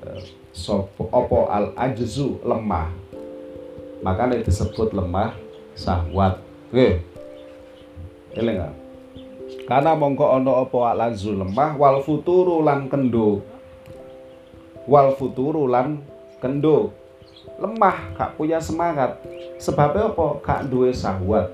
eh, 0.00 0.24
sopo 0.48 1.04
opo 1.12 1.44
al 1.52 1.76
ajzu 1.76 2.40
lemah. 2.40 2.88
Makanya 4.00 4.40
disebut 4.40 4.96
lemah 4.96 5.36
sahwat. 5.76 6.40
Oke 6.72 7.13
eling 8.34 8.84
karena 9.64 9.96
mongko 9.96 10.40
ono 10.40 10.60
opo 10.60 10.84
al 10.84 11.00
ajzu 11.08 11.40
lemah 11.40 11.80
wal 11.80 12.04
futuru 12.04 12.60
lan 12.60 12.84
kendo. 12.92 13.40
Wal 14.84 15.16
futuru 15.16 15.64
lan 15.64 16.04
kendo. 16.36 16.92
Lemah 17.56 18.12
gak 18.12 18.36
punya 18.36 18.60
semangat. 18.60 19.16
Sebabnya 19.56 20.12
apa? 20.12 20.26
Gak 20.44 20.60
duwe 20.68 20.92
sahwat. 20.92 21.48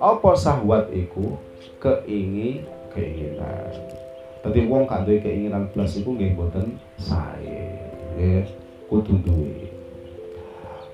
Apa 0.00 0.30
sahwat 0.32 0.88
iku? 0.88 1.36
Keingi 1.80 2.64
keinginan 2.92 3.72
Tadi 4.40 4.64
wong 4.64 4.88
gak 4.88 5.04
duwe 5.04 5.20
keinginan 5.20 5.68
plus 5.76 6.00
iku 6.00 6.16
nggih 6.16 6.32
mboten 6.32 6.80
sae. 6.96 7.76
Nggih 8.16 8.48
kudu 8.88 9.20
duwe. 9.20 9.68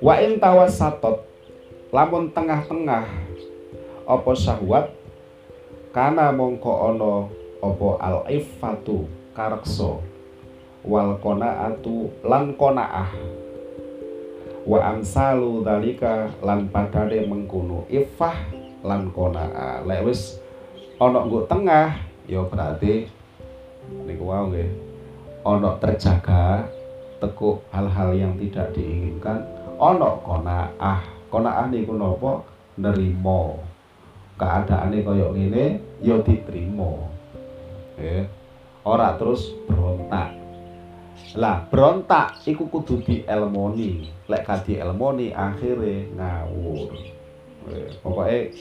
Wa 0.03 0.19
in 0.19 0.43
tawasatot 0.43 1.23
lamun 1.95 2.35
tengah-tengah 2.35 3.07
apa 4.07 4.33
sahwat 4.35 4.96
kana 5.97 6.29
mongko 6.29 6.93
ana 6.93 7.25
apa 7.65 7.89
al 8.05 8.19
iffatu 8.29 9.09
kareksa 9.33 9.97
wal 10.85 11.17
qanaatu 11.25 12.13
lan 12.21 12.53
qanaah. 12.53 13.09
Wa 14.69 14.93
amsalu 14.93 15.65
dalika 15.65 16.29
lan 16.45 16.69
padane 16.69 17.25
mengkono 17.25 17.89
ifah 17.89 18.37
lan 18.85 19.09
kona 19.09 19.49
lek 19.89 20.05
wis 20.05 20.37
ana 21.01 21.25
nggo 21.25 21.49
tengah 21.49 21.97
ya 22.29 22.45
berarti 22.45 23.09
niku 24.05 24.29
wau 24.29 24.53
nggih. 24.53 24.69
Ana 25.49 25.81
terjaga 25.81 26.69
tekuk 27.25 27.65
hal-hal 27.73 28.13
yang 28.13 28.37
tidak 28.37 28.69
diinginkan 28.77 29.49
ana 29.81 30.13
konaah 30.21 31.01
konaah 31.33 31.73
niku 31.73 31.97
napa 31.97 32.45
nerimo 32.77 33.65
keadaane 34.37 35.01
kaya 35.01 35.33
ngene 35.33 35.86
ya 36.01 36.21
diterima 36.21 37.09
eh 37.97 38.29
ora 38.85 39.17
terus 39.17 39.53
berontak 39.65 40.47
lah 41.37 41.69
berontak 41.69 42.41
iku 42.49 42.69
kudu 42.69 43.05
dielmoni. 43.05 44.09
Lek 44.29 44.43
gak 44.49 44.65
dielmoni 44.69 45.37
akhirnya 45.37 46.09
ngawur. 46.17 46.97
Pokoknya 48.01 48.53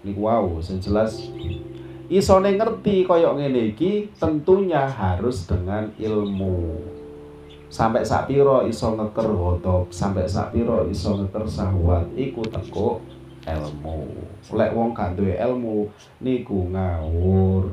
niku 0.00 0.20
wow 0.24 0.56
sing 0.64 0.80
jelas 0.80 1.28
isone 2.08 2.56
ngerti 2.56 3.04
kaya 3.04 3.30
ngene 3.36 3.76
iki 3.76 4.08
tentunya 4.18 4.88
harus 4.88 5.46
dengan 5.46 5.92
ilmu. 5.94 6.80
Sampai 7.70 8.02
sak 8.02 8.26
piro 8.26 8.66
iso 8.66 8.98
ngeker 8.98 9.30
ghadab, 9.30 9.94
sampai 9.94 10.26
sak 10.26 10.50
piro 10.50 10.90
iso 10.90 11.22
ngeker 11.22 11.46
sahwat 11.46 12.10
iku 12.18 12.42
teko 12.42 12.98
ilmu. 13.56 14.06
Lek 14.54 14.70
wong 14.74 14.90
gak 14.94 15.14
duwe 15.18 15.34
ilmu 15.38 15.90
niku 16.22 16.68
ngawur. 16.70 17.70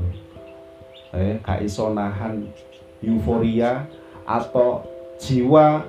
Eh, 1.13 1.39
gak 1.41 1.63
iso 1.63 1.93
nahan 1.93 2.49
euforia 3.01 3.85
atau 4.27 4.83
jiwa 5.21 5.85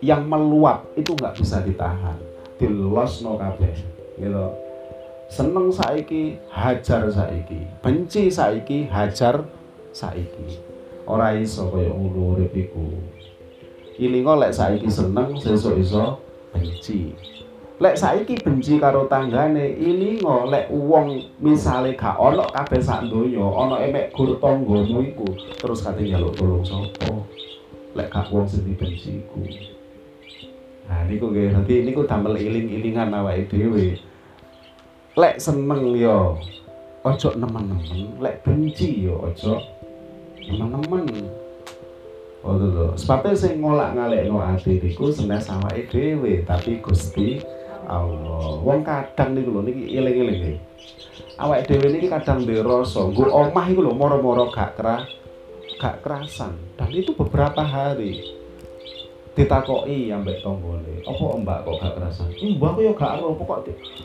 yang 0.00 0.26
meluap. 0.26 0.88
Itu 0.96 1.14
nggak 1.14 1.36
bisa 1.38 1.62
ditahan. 1.62 2.18
Dilos 2.60 3.24
no 3.24 3.40
kabeh 3.40 3.72
gitu. 4.20 4.46
Seneng 5.30 5.70
saiki 5.70 6.36
hajar 6.50 7.06
saiki. 7.06 7.62
Benci 7.80 8.28
saiki 8.28 8.90
hajar 8.90 9.46
saiki. 9.94 10.58
Ora 11.06 11.34
iso 11.38 11.70
kaya 11.70 11.90
ngono 11.94 12.36
urip 12.36 12.52
ilingo 14.00 14.32
lek 14.40 14.56
saiki 14.56 14.88
seneng 14.88 15.36
sesuk 15.36 15.76
iso 15.76 16.16
benci 16.56 17.12
lek 17.80 17.96
saiki 17.96 18.36
benci 18.44 18.76
karo 18.76 19.08
tanggane 19.08 19.72
ilingo 19.80 20.44
lek 20.52 20.68
wong 20.68 21.32
misale 21.40 21.96
gak 21.96 22.12
ana 22.20 22.44
kabeh 22.52 22.76
sak 22.76 23.08
donya 23.08 23.40
ana 23.40 23.80
emek 23.80 24.12
gur 24.12 24.36
tanggamu 24.36 25.00
iku 25.00 25.24
terus 25.56 25.80
kate 25.80 26.04
njaluk 26.04 26.36
tolong 26.36 26.60
sapa? 26.60 27.08
Lek 27.96 28.12
gak 28.12 28.28
wong 28.28 28.44
sing 28.44 28.68
dibenci 28.68 29.24
iku. 29.24 29.40
Nah 30.92 31.08
niku 31.08 31.32
nggih. 31.32 31.56
Nanti 31.56 31.80
niku 31.80 32.04
damel 32.04 32.36
iling-ilingan 32.36 33.16
awake 33.16 33.48
dhewe. 33.48 33.96
Lek 35.16 35.40
seneng 35.40 35.96
yo 35.96 36.36
ojo 37.00 37.28
nemen-nemen. 37.32 38.20
Lek 38.20 38.44
benci 38.44 39.08
yo 39.08 39.24
ojo 39.24 39.56
nemen-nemen. 40.36 41.08
Oh 42.40 42.56
lho, 42.56 42.96
sebabnya 42.96 43.36
sing 43.36 43.60
ngolak 43.60 43.92
ngalekno 43.96 44.40
ati 44.40 44.80
niku 44.80 45.12
senes 45.12 45.48
awake 45.48 45.92
dhewe, 45.92 46.40
tapi 46.44 46.80
Gusti 46.80 47.40
Allah. 47.90 48.62
Wong 48.62 48.86
kadang 48.86 49.34
niku 49.34 49.50
lho 49.50 49.66
niki 49.66 49.98
eling-eling. 49.98 50.62
Awake 51.42 51.66
dhewe 51.66 51.86
niki 51.90 52.06
kadang 52.06 52.46
duwe 52.46 52.62
rasa, 52.62 53.02
nggo 53.10 53.26
omah 53.26 53.66
iku 53.66 53.80
lho 53.82 53.92
moro-moro 53.92 54.46
gak 54.54 54.78
kerah 54.78 55.02
gak 55.82 56.06
kerasan. 56.06 56.54
Dan 56.78 56.94
itu 56.94 57.10
beberapa 57.18 57.66
hari 57.66 58.22
ditakoki 59.34 60.14
ambek 60.14 60.44
tanggane, 60.46 61.02
"Apa 61.02 61.24
Mbak 61.42 61.58
kok 61.66 61.76
gak 61.82 61.94
kerasan?" 61.98 62.28
"Mbak 62.30 62.70
aku 62.70 62.80
ya 62.86 62.92
gak 62.94 63.12
ero, 63.18 63.28
pokok 63.34 63.58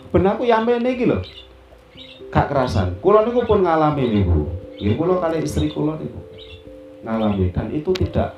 ben 0.09 0.25
aku 0.25 0.41
ya 0.49 0.57
mene 0.65 0.89
iki 0.89 1.05
lho." 1.05 1.21
Gak 2.33 2.49
kerasan. 2.49 2.97
Kula 2.99 3.21
niku 3.21 3.45
pun 3.45 3.61
ngalami 3.61 4.03
niku. 4.09 4.49
Nggih 4.75 4.95
kula 4.97 5.23
kali 5.23 5.45
istri 5.45 5.71
kula 5.71 5.95
niku 6.01 6.25
ngalami 7.05 7.53
dan 7.53 7.69
itu 7.69 7.93
tidak 7.93 8.33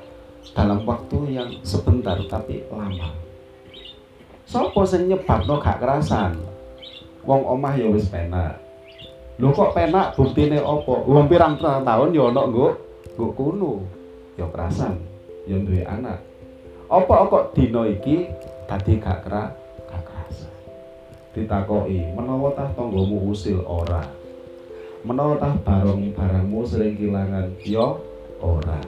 dalam 0.52 0.84
waktu 0.84 1.18
yang 1.32 1.50
sebentar 1.64 2.20
tapi 2.28 2.62
lama. 2.68 3.27
Sopo 4.48 4.80
sing 4.88 5.12
nyebabno 5.12 5.60
gak 5.60 5.76
kerasan? 5.76 6.40
Wong 7.28 7.44
omah 7.44 7.76
ya 7.76 7.92
wis 7.92 8.08
penak. 8.08 8.56
Lho 9.36 9.52
kok 9.52 9.76
penak 9.76 10.16
buktine 10.16 10.56
apa? 10.56 11.04
Wong 11.04 11.28
pirang 11.28 11.60
tahun 11.60 12.16
ya 12.16 12.32
ana 12.32 12.48
nggo 12.48 12.72
nggo 13.12 13.26
kuno. 13.36 13.84
Ya 14.40 14.48
kerasan, 14.48 15.04
ya 15.44 15.60
duwe 15.60 15.84
anak. 15.84 16.24
Apa 16.88 17.28
kok 17.28 17.52
dina 17.52 17.84
iki 17.92 18.32
dadi 18.64 18.96
gak 18.96 19.28
kera 19.28 19.52
gak 19.84 20.00
kerasan? 20.08 20.54
Ditakoki, 21.36 22.16
menawa 22.16 22.48
tah 22.56 22.72
tanggamu 22.72 23.28
usil 23.28 23.60
ora? 23.68 24.00
Menawa 25.04 25.36
tah 25.36 25.52
barang 25.60 26.16
barangmu 26.16 26.64
sering 26.64 26.96
kehilangan 26.96 27.52
ya 27.68 28.00
ora. 28.40 28.80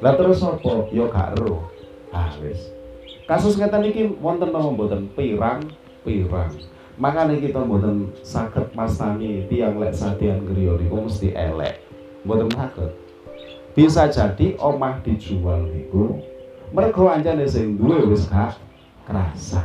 Lah 0.00 0.16
terus 0.16 0.40
apa? 0.40 0.88
Ya 0.88 1.04
gak 1.12 1.36
ero. 1.36 1.68
Ah 2.16 2.32
wis. 2.40 2.72
Kasus 3.32 3.56
ngeten 3.56 3.88
iki 3.88 4.12
wonten 4.20 4.52
napa 4.52 4.68
mboten 4.68 5.08
pirang-pirang. 5.16 6.52
Makanya 7.00 7.40
kita 7.40 7.64
mboten 7.64 8.12
saged 8.20 8.76
mastani 8.76 9.48
tiang 9.48 9.80
lek 9.80 9.96
sadian 9.96 10.44
griya 10.44 10.76
niku 10.76 11.08
mesti 11.08 11.32
elek. 11.32 11.80
Mboten 12.28 12.52
saged. 12.52 12.92
Bisa 13.72 14.12
jadi 14.12 14.52
omah 14.60 15.00
dijual 15.00 15.64
niku 15.64 16.20
mergo 16.76 17.08
anjane 17.08 17.48
sing 17.48 17.80
duwe 17.80 18.04
wis 18.04 18.28
gak 18.28 18.60
kerasa. 19.08 19.64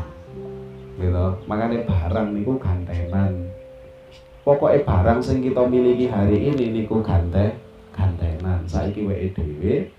Gitu. 0.95 1.27
Makanya 1.51 1.84
barang 1.84 2.39
niku 2.39 2.56
gantenan. 2.63 3.51
Pokoknya 4.47 4.88
barang 4.88 5.19
sing 5.19 5.43
kita 5.43 5.67
miliki 5.67 6.08
hari 6.08 6.56
ini 6.56 6.71
niku 6.71 7.03
gante 7.03 7.60
gantenan. 7.91 8.63
Saiki 8.63 9.03
weke 9.03 9.36
dhewe 9.36 9.91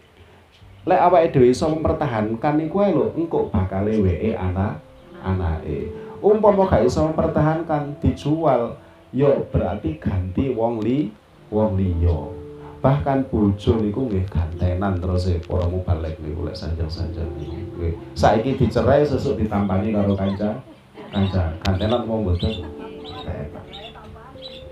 lek 0.87 1.01
awake 1.01 1.35
dhewe 1.35 1.51
iso 1.51 1.67
mempertahankan 1.73 2.55
niku 2.55 2.85
ae 2.85 2.95
lho 2.95 3.11
engko 3.17 3.51
bakale 3.51 3.99
weke 3.99 4.37
anak 4.39 4.79
anake. 5.25 5.91
Umpama 6.19 6.67
gak 6.67 6.87
iso 6.87 7.07
mempertahankan 7.07 7.99
dijual 8.03 8.79
yo 9.15 9.31
ya 9.33 9.41
berarti 9.49 9.97
ganti 9.97 10.53
wong 10.53 10.83
li 10.85 11.11
wong 11.49 11.79
liya. 11.79 12.31
Bahkan 12.79 13.27
bojo 13.27 13.83
niku 13.83 14.07
nggih 14.07 14.27
gantenan 14.31 15.03
terus 15.03 15.27
e 15.27 15.43
para 15.43 15.67
mubalek 15.67 16.19
niku 16.23 16.47
lek 16.47 16.55
sanjang-sanjang 16.55 17.27
niku. 17.39 17.95
Saiki 18.15 18.55
dicerai 18.55 19.03
sesuk 19.03 19.39
ditampani 19.39 19.91
karo 19.95 20.15
kanca 20.15 20.63
kanca. 21.11 21.55
Gantenan 21.65 22.07
wong 22.07 22.29
boten 22.29 22.55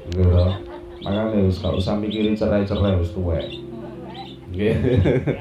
nggih 0.06 0.26
lho 0.26 0.46
makane 1.02 1.50
wis 1.50 1.58
gak 1.62 1.74
usah 1.74 1.94
mikirin 1.98 2.38
cerai-cerai 2.38 2.98
wis 2.98 3.10
tuwek. 3.10 3.46
Nggih 4.54 4.74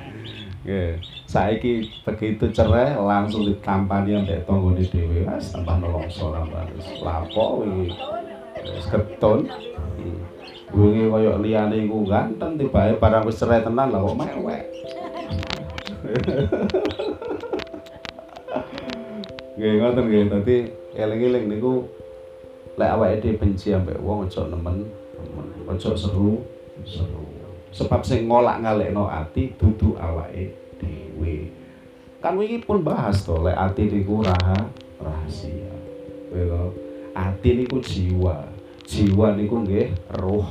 nggih. 0.66 0.98
Saiki 1.30 1.86
begitu 2.02 2.50
cerai 2.50 2.98
langsung 2.98 3.46
ditampani 3.46 4.18
ambek 4.18 4.50
tanggane 4.50 4.82
dhewe 4.82 5.22
wis 5.30 5.54
tambah 5.54 5.78
nelongso 5.78 6.34
tambah 6.34 6.66
wis. 6.74 6.88
Lapo 7.06 7.62
wingi 7.62 7.94
wis 8.66 8.86
keton. 8.90 9.46
Wingi 10.74 11.06
kaya 11.14 11.38
liyane 11.38 11.86
iku 11.86 12.02
ganteng 12.10 12.58
tibae 12.58 12.98
barang 12.98 13.30
wis 13.30 13.38
cerai 13.38 13.62
tenan 13.62 13.94
lah 13.94 14.02
kok 14.02 14.18
mewek. 14.18 14.64
Nggih 19.56 19.72
ngoten 19.86 20.04
nggih. 20.10 20.24
Dadi 20.34 20.58
eling-eling 20.98 21.46
niku 21.46 21.86
lek 22.76 22.90
awake 22.90 23.22
dhewe 23.22 23.38
benci 23.38 23.72
ambek 23.72 24.02
wong 24.02 24.26
aja 24.26 24.50
nemen 24.50 24.90
aja 25.70 25.94
seru 25.94 26.44
seru 26.84 27.35
sebab 27.76 28.08
sing 28.08 28.32
ngolak 28.32 28.64
ngalekno 28.64 29.12
ati 29.12 29.52
dudu 29.60 30.00
awake 30.00 30.56
dhewe. 30.80 31.52
Kan 32.24 32.40
wingi 32.40 32.64
pun 32.64 32.80
bahas 32.80 33.28
to 33.28 33.36
lek 33.44 33.60
ati 33.60 33.92
niku 33.92 34.24
raha 34.24 34.56
rahasia. 35.04 35.76
Lho 36.32 36.72
ati 37.12 37.50
niku 37.60 37.84
jiwa. 37.84 38.48
Jiwa 38.86 39.36
niku 39.36 39.66
nggih 39.66 39.92
roh 40.16 40.48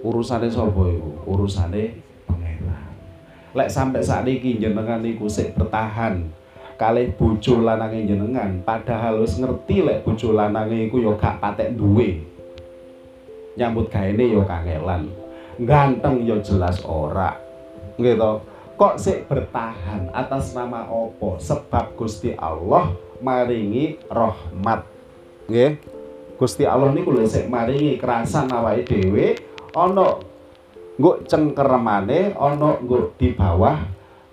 urusane 0.00 0.48
sapa 0.48 0.82
iku? 0.88 1.28
Urusane 1.28 2.00
pangeran. 2.24 2.92
Lek 3.52 3.68
sampai 3.68 4.00
saat 4.00 4.24
ini 4.24 4.56
jenengan 4.56 5.04
niku 5.04 5.28
sik 5.28 5.52
bertahan 5.60 6.24
kalih 6.80 7.14
bojo 7.14 7.62
lanange 7.62 8.08
jenengan 8.08 8.58
padahal 8.64 9.22
wis 9.22 9.38
ngerti 9.38 9.86
lek 9.86 10.02
bojo 10.02 10.34
lanange 10.34 10.88
iku 10.88 11.04
ya 11.04 11.12
gak 11.20 11.36
patek 11.36 11.76
duwe. 11.76 12.24
Nyambut 13.60 13.92
gaene 13.92 14.32
ya 14.32 14.40
kangelan 14.48 15.21
ganteng 15.60 16.24
ya 16.24 16.40
jelas 16.40 16.80
ora. 16.86 17.36
To? 17.98 18.32
Kok 18.72 18.94
sik 18.96 19.28
bertahan 19.28 20.10
atas 20.10 20.56
nama 20.56 20.88
opo 20.88 21.36
sebab 21.36 21.94
Gusti 21.94 22.32
Allah 22.34 22.90
maringi 23.20 24.00
rahmat. 24.08 24.82
Nggih? 25.46 25.78
Gusti 26.40 26.66
Allah 26.66 26.90
niku 26.90 27.14
lho 27.14 27.28
sik 27.28 27.46
maringi 27.46 28.00
kerasan 28.00 28.50
awake 28.50 28.88
dhewe. 28.88 29.38
Ana 29.76 30.18
nggo 30.98 31.24
cengkeremane 31.28 32.34
ana 32.34 32.80
nggo 32.80 33.14
di 33.14 33.36
bawah 33.36 33.78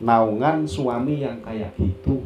naungan 0.01 0.65
suami 0.65 1.21
yang 1.21 1.43
kayak 1.43 1.75
gitu. 1.77 2.23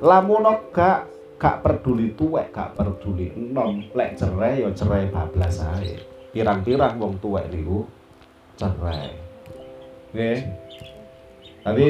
Lamun 0.00 0.46
gak 0.72 1.10
gak 1.36 1.60
peduli 1.60 2.14
tuwek 2.16 2.54
gak 2.54 2.78
peduli 2.78 3.34
enom. 3.36 3.84
Lek 3.92 4.16
cerai 4.16 4.64
ya 4.64 4.70
cerai 4.72 5.10
bablas 5.12 5.60
ae 5.60 6.15
pirang-pirang 6.36 7.00
wong 7.00 7.16
tuwek 7.16 7.48
niku. 7.48 7.88
Cerai. 8.60 9.16
Nggih. 10.12 10.38
Tapi 11.64 11.86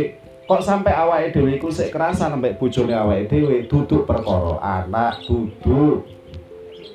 kok 0.47 0.63
sampai 0.63 0.95
awake 0.95 1.35
dhewe 1.35 1.59
iku 1.59 1.67
sik 1.67 1.91
kerasan 1.91 2.39
sampai 2.39 2.55
bojone 2.55 2.95
awake 2.95 3.27
dhewe 3.27 3.67
duduk 3.67 4.07
perkara 4.07 4.63
anak 4.63 5.27
duduk. 5.27 6.07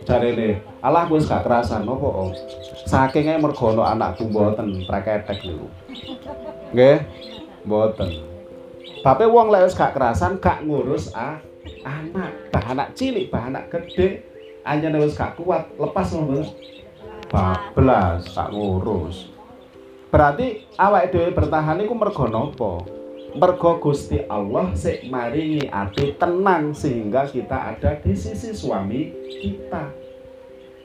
Jarene 0.08 0.64
Allah 0.80 1.06
wis 1.12 1.28
gak 1.28 1.44
kerasan 1.44 1.84
nopo 1.84 2.32
saking 2.88 3.30
ae 3.30 3.38
mergo 3.38 3.76
ana 3.76 4.16
anakku 4.16 4.32
mboten 4.32 4.88
preketek 4.88 5.44
niku. 5.44 5.68
Nggih. 6.72 7.04
Mboten. 7.68 8.10
Bape 9.04 9.28
wong 9.28 9.52
lek 9.52 9.68
wis 9.68 9.76
gak 9.76 9.92
kerasan 9.92 10.40
gak 10.40 10.64
ngurus 10.64 11.12
ah, 11.12 11.44
anak 11.84 12.32
bah 12.50 12.66
anak 12.72 12.96
cilik 12.98 13.28
bah 13.30 13.52
anak 13.52 13.70
gede 13.70 14.26
anjane 14.66 14.98
wis 15.02 15.14
gak 15.14 15.38
kuat 15.38 15.70
lepas 15.78 16.08
ngono 16.14 16.46
bablas 17.32 18.28
gak 18.36 18.52
ngurus 18.52 19.32
Berarti 20.12 20.68
awake 20.76 21.16
dhewe 21.16 21.32
bertahan 21.32 21.80
iku 21.88 21.96
mergo 21.96 22.28
napa? 22.28 22.84
Mergo 23.32 23.80
Gusti 23.80 24.20
Allah 24.28 24.76
sik 24.76 25.08
maringi 25.08 25.72
ati 25.72 26.20
tenang 26.20 26.76
sehingga 26.76 27.32
kita 27.32 27.72
ada 27.72 27.96
di 28.04 28.12
sisi 28.12 28.52
suami 28.52 29.08
kita. 29.40 29.88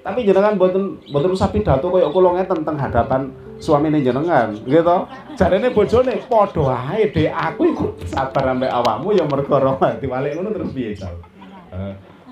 Tapi 0.07 0.23
jenengan 0.23 0.55
boten 0.55 1.03
boten 1.11 1.35
usah 1.35 1.51
pidato 1.51 1.91
koyo 1.91 2.15
kula 2.15 2.39
ngeten 2.39 2.63
teng 2.63 2.79
hadapan 2.79 3.35
suamine 3.59 3.99
jenengan, 3.99 4.55
gitu. 4.63 5.11
Jarene 5.35 5.75
bojone 5.75 6.23
padha 6.31 6.95
ae 6.95 7.11
dek 7.11 7.35
aku 7.35 7.63
iku 7.75 7.87
sabar 8.07 8.55
ambek 8.55 8.71
awakmu 8.71 9.11
ya 9.11 9.27
mergo 9.27 9.59
rahmat 9.59 9.99
diwalik 9.99 10.39
ngono 10.39 10.55
terus 10.55 10.71
piye, 10.71 10.95
Cal? 10.95 11.19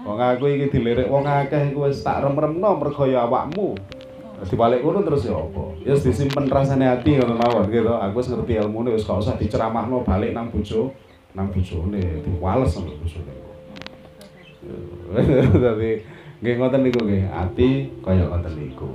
Wong 0.06 0.18
aku 0.22 0.46
iki 0.46 0.78
dilirik 0.78 1.10
wong 1.10 1.26
akeh 1.26 1.74
iku 1.74 1.90
wis 1.90 2.06
tak 2.06 2.22
rem-remno 2.22 2.78
mergo 2.78 3.02
ya 3.02 3.26
awakmu 3.26 3.74
dibalik 4.42 4.82
ngono 4.82 5.06
terus 5.06 5.30
ya 5.30 5.38
apa? 5.38 5.62
Ya 5.86 5.94
disimpen 5.94 6.50
rasane 6.50 6.84
hati 6.84 7.14
ngono 7.14 7.38
mawon 7.38 7.70
gitu. 7.70 7.94
Aku 7.94 8.18
wis 8.18 8.28
ngerti 8.28 8.58
ilmune 8.58 8.90
wis 8.90 9.06
gak 9.06 9.22
usah 9.22 9.38
diceramahno 9.38 10.02
balik 10.02 10.34
nang 10.34 10.50
bojo 10.50 10.90
nang 11.34 11.54
bojone 11.54 12.02
diwales 12.26 12.74
sama 12.74 12.90
bojone. 12.98 13.34
Tapi 15.64 15.90
nggih 16.42 16.54
ngoten 16.58 16.80
niku 16.82 17.00
nggih. 17.06 17.24
Ati 17.30 17.70
kaya 18.02 18.26
ngoten 18.26 18.54
niku. 18.58 18.90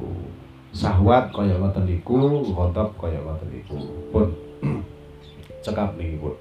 Sahwat 0.75 1.31
kaya 1.31 1.55
ngoten 1.55 1.87
niku. 1.87 2.43
Ngotot 2.51 2.89
kaya 2.99 3.19
ngoten 3.23 3.47
niku. 3.47 3.77
Pun 4.11 4.27
cekap 5.63 5.95
niki 5.95 6.19
pun. 6.19 6.35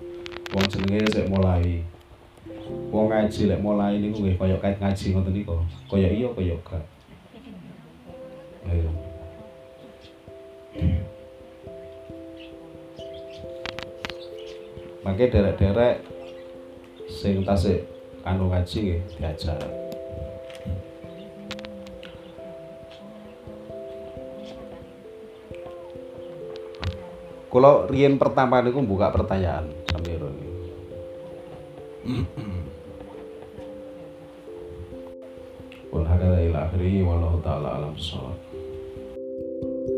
Wong 0.52 0.64
jenenge 0.66 1.06
sik 1.12 1.30
mulai 1.30 1.86
wong 2.92 3.08
ngaji 3.08 3.48
lek 3.48 3.60
mulai 3.64 3.96
niku 4.00 4.26
nggih 4.26 4.36
kaya 4.36 4.56
kait 4.58 4.76
ngaji 4.82 5.04
ngoten 5.14 5.32
niku. 5.32 5.54
Kaya 5.86 6.10
iya 6.10 6.28
kaya 6.34 6.58
gak 6.66 6.97
Ayo. 8.66 8.90
Derek-derek 15.18 16.06
sing 17.10 17.42
tasik 17.42 17.82
anu 18.22 18.54
ngaji 18.54 18.78
nggih 18.78 19.02
diajar. 19.18 19.58
Kalau 27.50 27.90
rian 27.90 28.14
pertama 28.14 28.62
niku 28.62 28.78
buka 28.86 29.10
pertanyaan 29.10 29.66
sampai 29.90 30.14
ini. 30.14 30.48
Qul 35.90 36.04
hadza 36.06 36.38
ila 36.46 36.58
akhiri 36.70 37.02
wallahu 37.02 37.42
taala 37.42 37.82
alam 37.82 37.96
sholat. 37.98 38.47
you 39.60 39.97